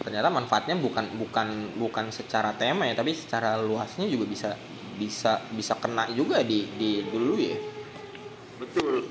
ternyata 0.09 0.33
manfaatnya 0.33 0.81
bukan 0.81 1.05
bukan 1.21 1.49
bukan 1.77 2.09
secara 2.09 2.57
tema 2.57 2.89
ya, 2.89 2.97
tapi 2.97 3.13
secara 3.13 3.61
luasnya 3.61 4.09
juga 4.09 4.25
bisa 4.25 4.57
bisa 4.97 5.45
bisa 5.53 5.77
kena 5.77 6.09
juga 6.17 6.41
di 6.41 6.65
di 6.81 7.05
dulu 7.05 7.37
ya. 7.37 7.61
Betul. 8.57 9.05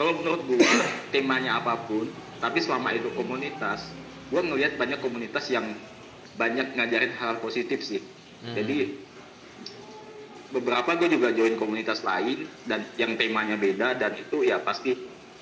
Kalau 0.00 0.16
menurut 0.16 0.40
gua 0.48 0.64
temanya 1.12 1.60
apa 1.60 1.76
pun, 1.84 2.08
tapi 2.40 2.64
selama 2.64 2.96
itu 2.96 3.12
komunitas, 3.12 3.92
gua 4.32 4.40
ngelihat 4.40 4.80
banyak 4.80 4.96
komunitas 5.04 5.44
yang 5.52 5.76
banyak 6.40 6.72
ngajarin 6.72 7.12
hal 7.20 7.36
positif 7.44 7.84
sih. 7.84 8.00
Hmm. 8.40 8.56
Jadi 8.56 8.96
beberapa 10.50 10.98
gue 10.98 11.14
juga 11.14 11.30
join 11.30 11.54
komunitas 11.54 12.02
lain 12.02 12.42
dan 12.66 12.82
yang 12.98 13.14
temanya 13.14 13.54
beda 13.54 13.94
dan 13.94 14.18
itu 14.18 14.42
ya 14.42 14.58
pasti 14.58 14.96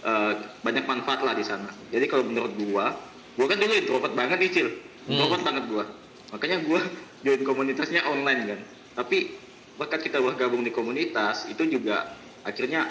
eh, 0.04 0.32
banyak 0.60 0.84
manfaat 0.84 1.22
lah 1.22 1.38
di 1.38 1.46
sana. 1.46 1.70
Jadi 1.94 2.04
kalau 2.10 2.26
menurut 2.26 2.52
gua, 2.58 2.92
gua 3.38 3.46
kan 3.46 3.62
dulu 3.62 3.72
introvert 3.78 4.12
banget 4.18 4.42
nih 4.42 4.50
Cil. 4.50 4.68
Introvert 5.08 5.42
banget 5.42 5.64
gua. 5.66 5.84
Makanya 6.30 6.58
gua 6.62 6.80
join 7.24 7.42
komunitasnya 7.42 8.04
online 8.04 8.40
kan. 8.46 8.60
Tapi 8.94 9.32
berkat 9.74 10.04
kita 10.04 10.18
bergabung 10.18 10.60
di 10.60 10.70
komunitas 10.70 11.46
itu 11.46 11.62
juga 11.64 12.12
akhirnya 12.42 12.90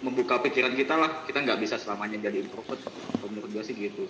membuka 0.00 0.40
pikiran 0.40 0.72
kita 0.72 0.96
lah 0.96 1.24
kita 1.24 1.40
nggak 1.40 1.60
bisa 1.60 1.76
selamanya 1.76 2.16
jadi 2.22 2.40
introvert 2.40 2.80
kalau 2.80 3.28
menurut 3.28 3.50
gue 3.50 3.62
sih 3.62 3.72
gitu 3.72 4.08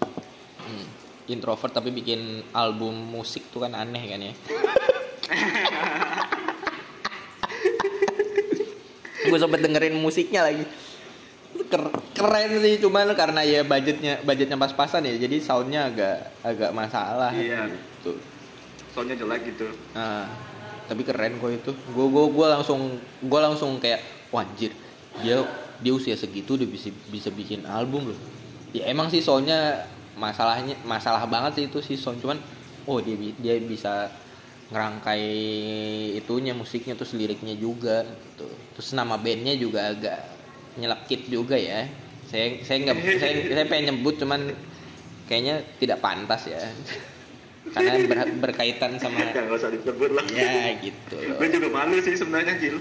Hmm. 0.56 0.82
Introvert 1.26 1.70
tapi 1.70 1.94
bikin 1.94 2.18
album 2.50 2.90
musik 2.98 3.46
tuh 3.50 3.62
kan 3.62 3.70
aneh 3.70 4.02
kan 4.02 4.18
ya. 4.18 4.34
gue 9.26 9.38
sempet 9.38 9.58
dengerin 9.58 9.94
musiknya 9.94 10.42
lagi 10.42 10.66
Ker- 11.66 11.94
keren 12.16 12.50
sih 12.58 12.80
cuman 12.80 13.12
karena 13.12 13.44
ya 13.44 13.60
budgetnya 13.60 14.24
budgetnya 14.24 14.56
pas-pasan 14.56 15.04
ya 15.04 15.20
jadi 15.20 15.36
soundnya 15.38 15.92
agak 15.92 16.16
agak 16.40 16.70
masalah 16.72 17.30
Iya. 17.30 17.68
gitu. 17.68 18.16
soalnya 18.90 19.12
jelek 19.14 19.52
gitu 19.52 19.68
Nah, 19.92 20.24
tapi 20.88 21.04
keren 21.04 21.36
kok 21.36 21.52
itu. 21.52 21.70
Gue 21.92 22.06
gue 22.08 22.24
gue 22.32 22.46
langsung 22.48 22.80
gue 23.20 23.40
langsung 23.42 23.76
kayak 23.76 24.00
wah 24.32 24.40
anjir. 24.40 24.72
Dia 25.20 25.44
dia 25.76 25.92
usia 25.92 26.16
segitu 26.16 26.56
udah 26.56 26.64
bisa 26.64 26.88
bisa 27.12 27.28
bikin 27.28 27.68
album 27.68 28.08
loh. 28.08 28.18
Ya 28.72 28.88
emang 28.88 29.12
sih 29.12 29.20
soalnya 29.20 29.84
masalahnya 30.16 30.80
masalah 30.88 31.28
banget 31.28 31.52
sih 31.60 31.64
itu 31.68 31.84
sih 31.84 31.96
sound 32.00 32.24
cuman 32.24 32.40
oh 32.88 33.04
dia 33.04 33.12
dia 33.36 33.60
bisa 33.60 34.08
ngerangkai 34.72 35.28
itunya 36.16 36.56
musiknya 36.56 36.96
terus 36.96 37.12
liriknya 37.12 37.52
juga 37.52 38.00
gitu. 38.06 38.48
Terus 38.78 38.88
nama 38.94 39.20
bandnya 39.20 39.52
juga 39.60 39.92
agak 39.92 40.18
nyelekit 40.76 41.28
juga 41.28 41.58
ya. 41.60 41.84
Saya 42.26 42.46
saya 42.60 42.76
nggak 42.82 42.96
saya 43.22 43.32
saya 43.46 43.66
pengen 43.66 43.84
nyebut 43.92 44.14
cuman 44.16 44.40
kayaknya 45.26 45.62
tidak 45.76 45.98
pantas 45.98 46.46
ya. 46.46 46.58
Karena 47.66 47.98
ber- 48.00 48.34
berkaitan 48.40 48.94
sama 48.96 49.18
ya 49.20 49.34
nggak 49.36 49.50
usah 49.52 49.68
disebut 49.68 50.10
lah 50.10 50.22
ya 50.28 50.70
gitu 50.78 51.18
loh. 51.18 51.34
gue 51.36 51.48
juga 51.50 51.68
malu 51.68 51.98
sih 51.98 52.14
sebenarnya 52.14 52.54
Gil 52.56 52.78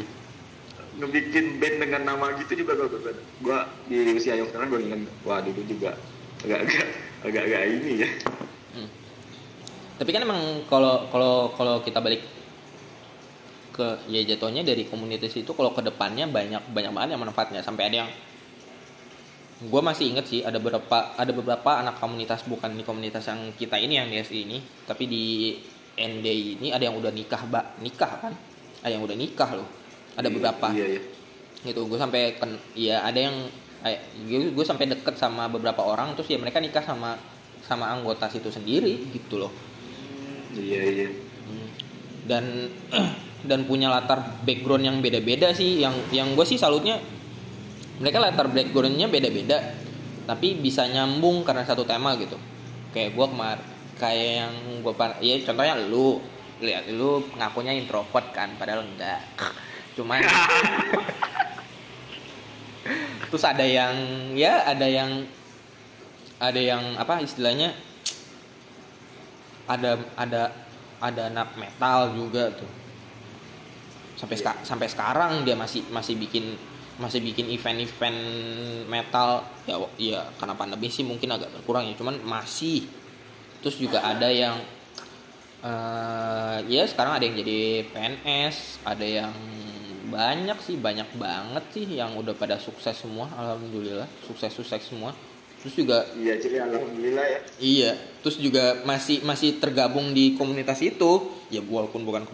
ngebikin 0.95 1.57
band 1.57 1.75
dengan 1.81 2.01
nama 2.05 2.31
gitu 2.37 2.53
juga 2.55 2.77
gue 2.77 2.87
gue 2.93 3.13
gue 3.41 3.57
di 3.89 4.13
usia 4.13 4.37
yang 4.37 4.45
sekarang 4.45 4.69
gue 4.69 4.85
ingat 4.85 5.01
wah 5.21 5.41
dulu 5.41 5.57
juga 5.65 5.97
agak-agak 6.39 6.85
agak-agak 7.21 7.61
ini 7.67 7.91
ya 7.99 8.09
Hmm. 8.71 8.87
tapi 9.97 10.09
kan 10.11 10.21
emang 10.21 10.39
kalau 10.65 11.09
kalau 11.09 11.33
kalau 11.51 11.75
kita 11.79 11.97
balik 11.97 12.21
ke 13.71 13.87
ya 14.05 14.21
jatuhnya 14.21 14.61
dari 14.61 14.85
komunitas 14.85 15.33
itu 15.33 15.49
kalau 15.49 15.71
ke 15.71 15.81
depannya 15.81 16.27
banyak 16.27 16.61
banyak 16.69 16.91
banget 16.91 17.09
yang 17.11 17.23
manfaatnya 17.23 17.59
sampai 17.59 17.89
ada 17.89 17.97
yang 18.03 18.09
gue 19.55 19.81
masih 19.81 20.11
inget 20.11 20.25
sih 20.27 20.43
ada 20.43 20.59
beberapa 20.59 21.15
ada 21.15 21.31
beberapa 21.31 21.79
anak 21.79 21.95
komunitas 22.03 22.43
bukan 22.43 22.75
di 22.75 22.83
komunitas 22.83 23.23
yang 23.31 23.55
kita 23.55 23.79
ini 23.79 23.95
yang 23.95 24.11
di 24.11 24.19
SI 24.19 24.43
ini 24.43 24.59
tapi 24.83 25.07
di 25.07 25.55
ND 25.95 26.27
ini 26.59 26.75
ada 26.75 26.83
yang 26.91 26.99
udah 26.99 27.07
nikah 27.07 27.39
mbak 27.47 27.79
nikah 27.79 28.11
kan 28.19 28.33
ada 28.83 28.91
yang 28.91 29.03
udah 29.07 29.15
nikah 29.15 29.55
loh 29.55 29.67
ada 30.19 30.27
beberapa 30.27 30.75
Iya, 30.75 30.99
iya. 30.99 31.01
gitu 31.63 31.87
gue 31.87 31.95
sampai 31.95 32.35
ken 32.35 32.51
ya 32.75 32.99
ada 33.07 33.15
yang 33.15 33.35
gue 34.27 34.51
gue 34.51 34.65
sampai 34.67 34.91
deket 34.91 35.15
sama 35.15 35.47
beberapa 35.47 35.87
orang 35.87 36.19
terus 36.19 36.27
ya 36.27 36.35
mereka 36.35 36.59
nikah 36.59 36.83
sama 36.83 37.15
sama 37.63 37.95
anggota 37.95 38.27
situ 38.27 38.51
sendiri 38.51 39.07
gitu 39.15 39.39
loh 39.39 39.55
Iya, 40.55 40.81
iya. 40.83 41.09
Hmm. 41.47 41.67
dan 42.27 42.43
dan 43.49 43.63
punya 43.63 43.87
latar 43.87 44.43
background 44.43 44.83
yang 44.83 44.97
beda-beda 44.99 45.55
sih 45.55 45.79
yang 45.79 45.95
yang 46.11 46.35
gue 46.35 46.43
sih 46.43 46.59
salutnya 46.59 46.99
mereka 47.99 48.19
latar 48.19 48.47
backgroundnya 48.51 49.07
beda-beda 49.07 49.57
tapi 50.25 50.57
bisa 50.57 50.89
nyambung 50.89 51.45
karena 51.45 51.63
satu 51.63 51.85
tema 51.85 52.17
gitu. 52.17 52.35
Kayak 52.91 53.13
gue 53.13 53.25
kemar 53.29 53.57
kayak 53.95 54.31
yang 54.43 54.53
gue 54.81 54.93
ya 55.21 55.35
contohnya 55.45 55.75
lu. 55.85 56.19
Lihat 56.55 56.87
lu 56.95 57.19
ngakunya 57.35 57.75
introvert 57.75 58.31
kan 58.31 58.55
padahal 58.55 58.87
enggak. 58.87 59.19
Cuman 59.93 60.23
terus 63.29 63.43
ada 63.43 63.65
yang 63.67 63.93
ya 64.33 64.63
ada 64.63 64.87
yang 64.87 65.27
ada 66.39 66.61
yang 66.61 66.95
apa 66.95 67.19
istilahnya 67.19 67.75
ada 69.67 69.99
ada 70.15 70.55
ada 71.03 71.21
anak 71.27 71.59
metal 71.59 72.15
juga 72.15 72.55
tuh. 72.55 72.71
Sampai 74.15 74.39
seka- 74.39 74.63
sampai 74.63 74.87
sekarang 74.87 75.43
dia 75.43 75.59
masih 75.59 75.83
masih 75.91 76.15
bikin 76.15 76.55
masih 76.95 77.19
bikin 77.19 77.51
event-event 77.51 78.19
metal 78.87 79.43
ya 79.67 79.75
ya 79.99 80.21
karena 80.39 80.55
pandemi 80.55 80.87
sih 80.87 81.03
mungkin 81.03 81.35
agak 81.35 81.51
berkurang 81.51 81.91
ya 81.91 81.95
cuman 81.99 82.23
masih 82.23 82.87
terus 83.59 83.75
juga 83.75 83.99
ada 83.99 84.31
yang 84.31 84.55
eh 85.65 86.57
ya 86.71 86.85
sekarang 86.87 87.19
ada 87.19 87.25
yang 87.25 87.35
jadi 87.41 87.89
PNS 87.89 88.85
ada 88.85 89.03
yang 89.03 89.33
banyak 90.07 90.57
sih 90.61 90.77
banyak 90.77 91.09
banget 91.17 91.63
sih 91.73 91.85
yang 91.89 92.13
udah 92.15 92.37
pada 92.37 92.61
sukses 92.61 92.95
semua 92.95 93.27
alhamdulillah 93.33 94.07
sukses 94.23 94.53
sukses 94.53 94.85
semua 94.85 95.11
terus 95.65 95.81
juga 95.81 96.05
Iya, 96.13 96.37
jadi 96.37 96.61
alhamdulillah 96.61 97.25
ya. 97.25 97.39
Iya, 97.57 97.91
terus 98.21 98.37
juga 98.37 98.85
masih 98.85 99.25
masih 99.25 99.57
tergabung 99.57 100.13
di 100.13 100.37
komunitas 100.37 100.77
itu. 100.85 101.33
Ya 101.49 101.57
walaupun 101.65 102.05
bukan 102.05 102.29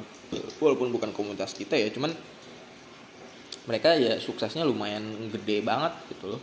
walaupun 0.59 0.91
bukan 0.91 1.15
komunitas 1.15 1.55
kita 1.55 1.79
ya, 1.79 1.87
cuman 1.95 2.11
mereka 3.65 3.93
ya 3.97 4.17
suksesnya 4.17 4.65
lumayan 4.65 5.29
gede 5.29 5.61
banget 5.61 5.93
gitu 6.09 6.37
loh. 6.37 6.41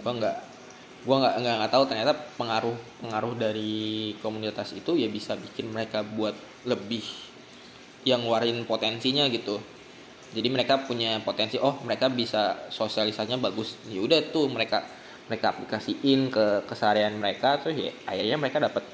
Gua 0.00 0.12
nggak 0.16 0.36
gua 1.06 1.16
nggak 1.22 1.34
nggak 1.42 1.54
nggak 1.62 1.72
tahu 1.72 1.84
ternyata 1.86 2.12
pengaruh 2.36 2.76
pengaruh 3.04 3.34
dari 3.38 4.12
komunitas 4.20 4.74
itu 4.74 4.96
ya 4.98 5.06
bisa 5.06 5.38
bikin 5.38 5.70
mereka 5.70 6.02
buat 6.02 6.34
lebih 6.66 7.04
yang 8.06 8.22
ngeluarin 8.22 8.64
potensinya 8.64 9.26
gitu. 9.28 9.58
Jadi 10.34 10.48
mereka 10.50 10.82
punya 10.84 11.22
potensi, 11.22 11.56
oh 11.56 11.78
mereka 11.86 12.10
bisa 12.10 12.66
sosialisasinya 12.68 13.38
bagus. 13.38 13.78
Ya 13.86 14.02
udah 14.02 14.20
tuh 14.34 14.50
mereka 14.50 14.82
mereka 15.26 15.54
aplikasiin 15.54 16.30
ke 16.30 16.66
keseharian 16.70 17.18
mereka 17.18 17.58
terus 17.58 17.74
ya 17.78 17.90
akhirnya 18.06 18.36
mereka 18.38 18.58
dapat 18.62 18.84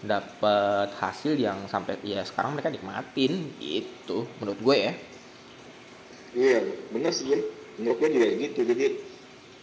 dapat 0.00 0.88
hasil 0.96 1.36
yang 1.36 1.68
sampai 1.68 2.00
ya 2.04 2.24
sekarang 2.24 2.56
mereka 2.56 2.72
nikmatin 2.72 3.52
gitu 3.60 4.28
menurut 4.40 4.60
gue 4.60 4.76
ya 4.76 4.92
Iya, 6.34 6.60
bener 6.94 7.10
sih, 7.10 7.26
Jim. 7.30 7.42
Menurut 7.80 7.96
gue 7.98 8.08
juga 8.14 8.26
gitu. 8.38 8.60
Jadi, 8.62 8.86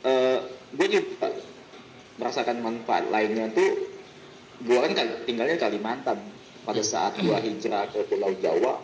eh 0.03 0.37
gue 0.75 0.87
juga 0.91 1.31
merasakan 2.17 2.57
manfaat 2.59 3.07
lainnya 3.07 3.47
tuh, 3.53 3.87
gue 4.63 4.77
kan 4.77 4.91
tinggalnya 5.23 5.57
Kalimantan. 5.57 6.19
Pada 6.67 6.83
saat 6.83 7.15
gue 7.15 7.31
hijrah 7.31 7.87
ke 7.87 8.03
Pulau 8.11 8.35
Jawa, 8.43 8.83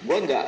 gue 0.00 0.18
nggak 0.24 0.46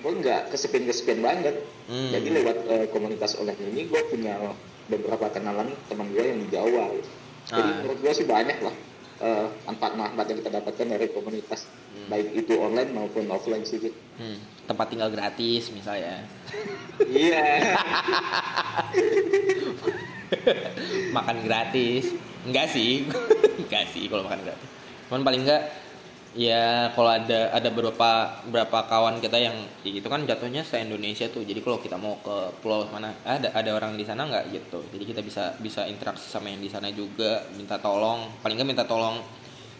gue 0.00 0.12
nggak 0.18 0.50
kesepian-kesepian 0.50 1.22
banget. 1.22 1.62
Hmm. 1.86 2.10
Jadi 2.10 2.28
lewat 2.34 2.56
eh, 2.66 2.86
komunitas 2.90 3.38
online 3.38 3.70
ini, 3.70 3.86
gue 3.86 4.00
punya 4.10 4.34
beberapa 4.90 5.30
kenalan 5.30 5.70
teman 5.86 6.10
gue 6.10 6.24
yang 6.26 6.42
di 6.42 6.48
Jawa. 6.50 6.90
Jadi 7.46 7.70
Ah. 7.70 7.76
menurut 7.82 7.98
gue 8.02 8.12
sih 8.14 8.26
banyak 8.26 8.58
lah 8.62 8.74
eh, 9.20 9.46
manfaat-manfaat 9.68 10.26
yang 10.32 10.38
kita 10.40 10.50
dapatkan 10.60 10.86
dari 10.96 11.06
komunitas, 11.12 11.68
baik 12.08 12.32
itu 12.34 12.56
online 12.56 12.90
maupun 12.96 13.30
offline 13.30 13.64
sih. 13.68 13.92
Hmm, 14.16 14.38
tempat 14.64 14.88
tinggal 14.90 15.10
gratis 15.12 15.70
misalnya. 15.72 16.24
Iya. 17.04 17.60
makan 21.16 21.36
gratis. 21.44 22.14
Enggak 22.46 22.70
sih. 22.72 23.04
Enggak 23.66 23.84
sih 23.92 24.08
kalau 24.08 24.24
makan 24.24 24.40
gratis. 24.46 24.68
Cuman 25.10 25.26
paling 25.26 25.42
enggak 25.42 25.74
ya 26.30 26.94
kalau 26.94 27.10
ada 27.10 27.50
ada 27.50 27.68
beberapa 27.74 28.38
beberapa 28.46 28.86
kawan 28.86 29.18
kita 29.18 29.34
yang 29.34 29.56
ya 29.82 29.90
gitu 29.90 30.06
kan 30.06 30.22
jatuhnya 30.22 30.62
se 30.62 30.78
Indonesia 30.78 31.26
tuh. 31.26 31.42
Jadi 31.42 31.58
kalau 31.58 31.82
kita 31.82 31.98
mau 31.98 32.18
ke 32.22 32.54
pulau 32.62 32.86
mana 32.86 33.10
ada 33.26 33.50
ada 33.50 33.70
orang 33.74 33.98
di 33.98 34.06
sana 34.06 34.30
nggak 34.30 34.44
gitu. 34.54 34.78
Jadi 34.94 35.04
kita 35.10 35.20
bisa 35.26 35.54
bisa 35.58 35.86
interaksi 35.90 36.30
sama 36.30 36.50
yang 36.50 36.62
di 36.62 36.70
sana 36.70 36.88
juga 36.94 37.42
minta 37.58 37.82
tolong. 37.82 38.30
Paling 38.42 38.56
nggak 38.62 38.70
minta 38.70 38.86
tolong 38.86 39.18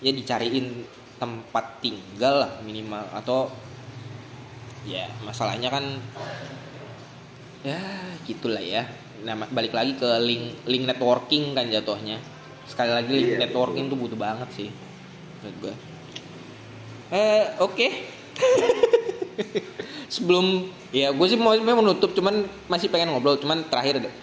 ya 0.02 0.10
dicariin 0.10 0.82
tempat 1.22 1.78
tinggal 1.78 2.46
lah 2.46 2.52
minimal. 2.66 3.06
Atau 3.14 3.50
ya 4.88 5.06
masalahnya 5.22 5.70
kan 5.70 5.84
ya 7.62 7.78
gitulah 8.26 8.62
ya. 8.62 8.90
Nah 9.22 9.38
balik 9.54 9.70
lagi 9.70 9.94
ke 9.94 10.18
link 10.18 10.66
link 10.66 10.84
networking 10.90 11.54
kan 11.54 11.70
jatuhnya. 11.70 12.18
Sekali 12.66 12.90
lagi 12.90 13.14
link 13.14 13.34
Iya, 13.38 13.46
networking 13.46 13.86
tuh 13.86 13.98
butuh 13.98 14.18
banget 14.18 14.50
sih 14.54 14.70
menurut 15.40 15.56
gue 15.64 15.74
eh 17.10 17.44
oke. 17.58 17.88
Sebelum 20.14 20.66
ya 20.90 21.14
gue 21.14 21.26
sih 21.30 21.38
mau 21.38 21.54
mau 21.54 21.82
menutup 21.82 22.10
cuman 22.14 22.46
masih 22.66 22.90
pengen 22.90 23.14
ngobrol 23.14 23.38
cuman 23.38 23.62
terakhir 23.66 24.02
deh. 24.02 24.14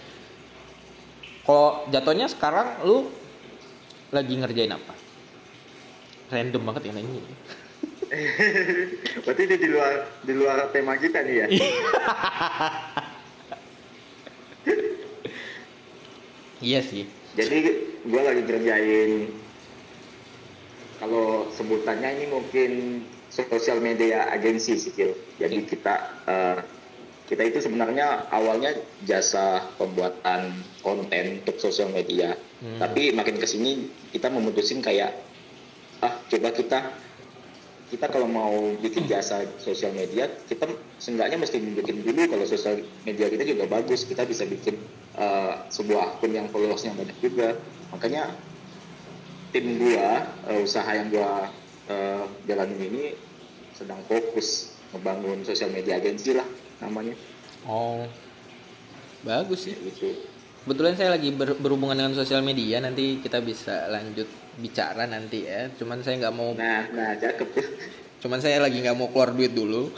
Kalau 1.48 1.88
jatuhnya 1.88 2.28
sekarang 2.28 2.84
lu 2.84 3.08
lagi 4.12 4.36
ngerjain 4.36 4.72
apa? 4.72 4.92
Random 6.28 6.62
banget 6.68 6.82
ya 6.88 6.92
nanya. 6.92 7.20
Berarti 9.24 9.42
ini 9.44 9.56
di 9.56 9.68
luar 9.68 9.92
di 10.24 10.32
luar 10.32 10.72
tema 10.72 10.96
kita 10.96 11.24
nih 11.24 11.34
ya. 11.44 11.46
iya. 16.60 16.80
Sih. 16.88 17.04
Jadi 17.36 17.58
gue 18.04 18.20
lagi 18.20 18.42
kerjain 18.44 19.10
kalau 20.98 21.46
sebutannya 21.54 22.18
ini 22.18 22.26
mungkin 22.30 22.70
sosial 23.30 23.78
media 23.78 24.28
agensi 24.34 24.74
sih. 24.78 24.92
Jadi 25.38 25.56
kita 25.66 25.94
eh, 26.26 26.58
kita 27.28 27.42
itu 27.44 27.58
sebenarnya 27.60 28.32
awalnya 28.32 28.72
jasa 29.04 29.62
pembuatan 29.76 30.52
konten 30.80 31.44
untuk 31.44 31.56
sosial 31.60 31.92
media. 31.94 32.34
Hmm. 32.58 32.80
Tapi 32.82 33.14
makin 33.14 33.36
ke 33.38 33.46
sini 33.46 33.86
kita 34.10 34.32
memutusin 34.32 34.82
kayak 34.82 35.14
ah 36.02 36.14
coba 36.30 36.54
kita 36.54 36.78
kita 37.88 38.06
kalau 38.12 38.28
mau 38.28 38.54
bikin 38.78 39.08
jasa 39.08 39.48
sosial 39.56 39.96
media 39.96 40.28
kita 40.46 40.68
seenggaknya 41.00 41.40
mesti 41.40 41.56
bikin 41.58 42.04
dulu 42.04 42.36
kalau 42.36 42.44
sosial 42.44 42.84
media 43.02 43.32
kita 43.32 43.42
juga 43.48 43.64
bagus 43.66 44.04
kita 44.04 44.22
bisa 44.28 44.44
bikin 44.44 44.76
eh, 45.18 45.54
sebuah 45.72 46.20
akun 46.20 46.36
yang 46.36 46.46
followersnya 46.52 46.94
banyak 46.94 47.18
juga 47.18 47.56
makanya 47.90 48.30
tim 49.50 49.76
gua 49.76 50.10
eh, 50.46 50.60
usaha 50.60 50.90
yang 50.90 51.08
gua 51.08 51.48
eh, 51.86 52.22
jalanin 52.44 52.80
ini 52.82 53.04
sedang 53.72 54.02
fokus 54.04 54.70
membangun 54.90 55.42
sosial 55.42 55.68
media 55.68 55.96
agensi 55.96 56.32
lah 56.32 56.46
namanya 56.78 57.14
oh 57.64 58.04
bagus 59.20 59.66
sih 59.66 59.74
gitu 59.76 60.14
Kebetulan 60.58 60.94
saya 60.94 61.10
lagi 61.10 61.32
ber- 61.32 61.56
berhubungan 61.56 61.96
dengan 61.96 62.12
sosial 62.12 62.44
media 62.44 62.76
nanti 62.78 63.24
kita 63.24 63.40
bisa 63.40 63.88
lanjut 63.88 64.28
bicara 64.54 65.08
nanti 65.08 65.48
ya. 65.48 65.72
Cuman 65.72 66.04
saya 66.04 66.20
nggak 66.20 66.34
mau, 66.34 66.52
nah 66.52 66.84
nah 66.92 67.16
cakep 67.16 67.48
cuman 68.20 68.36
saya 68.36 68.60
lagi 68.60 68.76
nggak 68.78 68.92
mau 68.92 69.08
keluar 69.08 69.32
duit 69.32 69.48
dulu. 69.50 69.88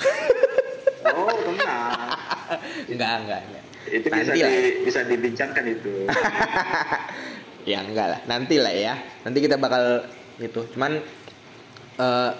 oh 1.02 1.32
tenang 1.42 2.14
enggak 2.92 3.12
enggak 3.18 3.40
enggak. 3.42 3.64
itu 3.90 4.06
bisa 4.06 4.22
Nanti 4.22 4.38
lah. 4.38 4.50
di- 4.52 4.76
bisa 4.86 5.00
dibincangkan 5.02 5.64
itu 5.66 5.94
ya 7.64 7.84
enggak 7.84 8.06
lah. 8.06 8.20
Nanti 8.28 8.56
lah 8.60 8.74
ya. 8.74 8.94
Nanti 9.24 9.38
kita 9.40 9.56
bakal 9.60 10.04
itu. 10.40 10.60
Cuman 10.72 11.00
eh, 12.00 12.32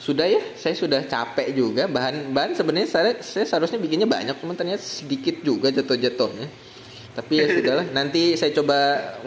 sudah 0.00 0.24
ya, 0.24 0.40
saya 0.56 0.72
sudah 0.72 1.04
capek 1.04 1.52
juga 1.52 1.84
bahan 1.84 2.32
bahan 2.32 2.56
sebenarnya 2.56 2.88
saya, 2.88 3.12
saya 3.20 3.44
seharusnya 3.44 3.76
bikinnya 3.76 4.08
banyak, 4.08 4.32
cuman 4.40 4.56
ternyata 4.56 4.80
sedikit 4.80 5.44
juga 5.44 5.68
jatuh-jatuhnya. 5.68 6.48
Tapi 7.10 7.32
ya 7.36 7.46
sudahlah, 7.52 7.86
nanti 7.92 8.32
saya 8.32 8.48
coba 8.56 8.78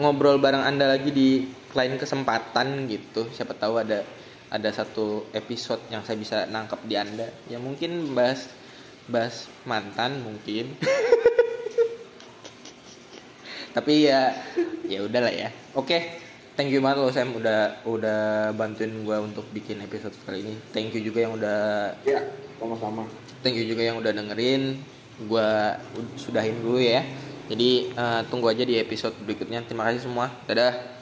ngobrol 0.02 0.42
bareng 0.42 0.66
Anda 0.66 0.98
lagi 0.98 1.14
di 1.14 1.46
lain 1.70 1.94
kesempatan 1.94 2.90
gitu. 2.90 3.30
Siapa 3.30 3.54
tahu 3.54 3.86
ada 3.86 4.02
ada 4.50 4.70
satu 4.74 5.30
episode 5.30 5.78
yang 5.94 6.02
saya 6.02 6.18
bisa 6.18 6.42
nangkep 6.50 6.80
di 6.90 6.94
Anda. 6.98 7.30
Ya 7.46 7.62
mungkin 7.62 8.10
bahas 8.10 8.50
bahas 9.06 9.46
mantan 9.62 10.26
mungkin. 10.26 10.74
tapi 13.74 14.06
ya 14.06 14.32
ya 14.86 15.02
udahlah 15.02 15.34
ya. 15.34 15.50
Oke 15.74 16.22
thank 16.54 16.70
you 16.70 16.78
banget 16.78 17.02
lo 17.02 17.10
Sam 17.10 17.34
udah 17.34 17.82
udah 17.82 18.54
bantuin 18.54 18.94
gue 19.02 19.16
untuk 19.18 19.44
bikin 19.50 19.82
episode 19.82 20.14
kali 20.22 20.46
ini. 20.46 20.54
Thank 20.70 20.94
you 20.94 21.02
juga 21.02 21.26
yang 21.26 21.34
udah 21.34 21.58
ya 22.06 22.22
sama-sama. 22.62 23.04
Thank 23.42 23.58
you 23.58 23.66
juga 23.66 23.82
yang 23.82 23.98
udah 23.98 24.14
dengerin. 24.14 24.78
Gue 25.26 25.50
sudahin 26.14 26.58
dulu 26.62 26.78
ya. 26.78 27.02
Jadi 27.50 27.92
eh, 27.92 28.20
tunggu 28.30 28.48
aja 28.48 28.64
di 28.64 28.78
episode 28.80 29.18
berikutnya. 29.26 29.66
Terima 29.66 29.90
kasih 29.90 30.06
semua. 30.06 30.30
Dadah 30.46 30.93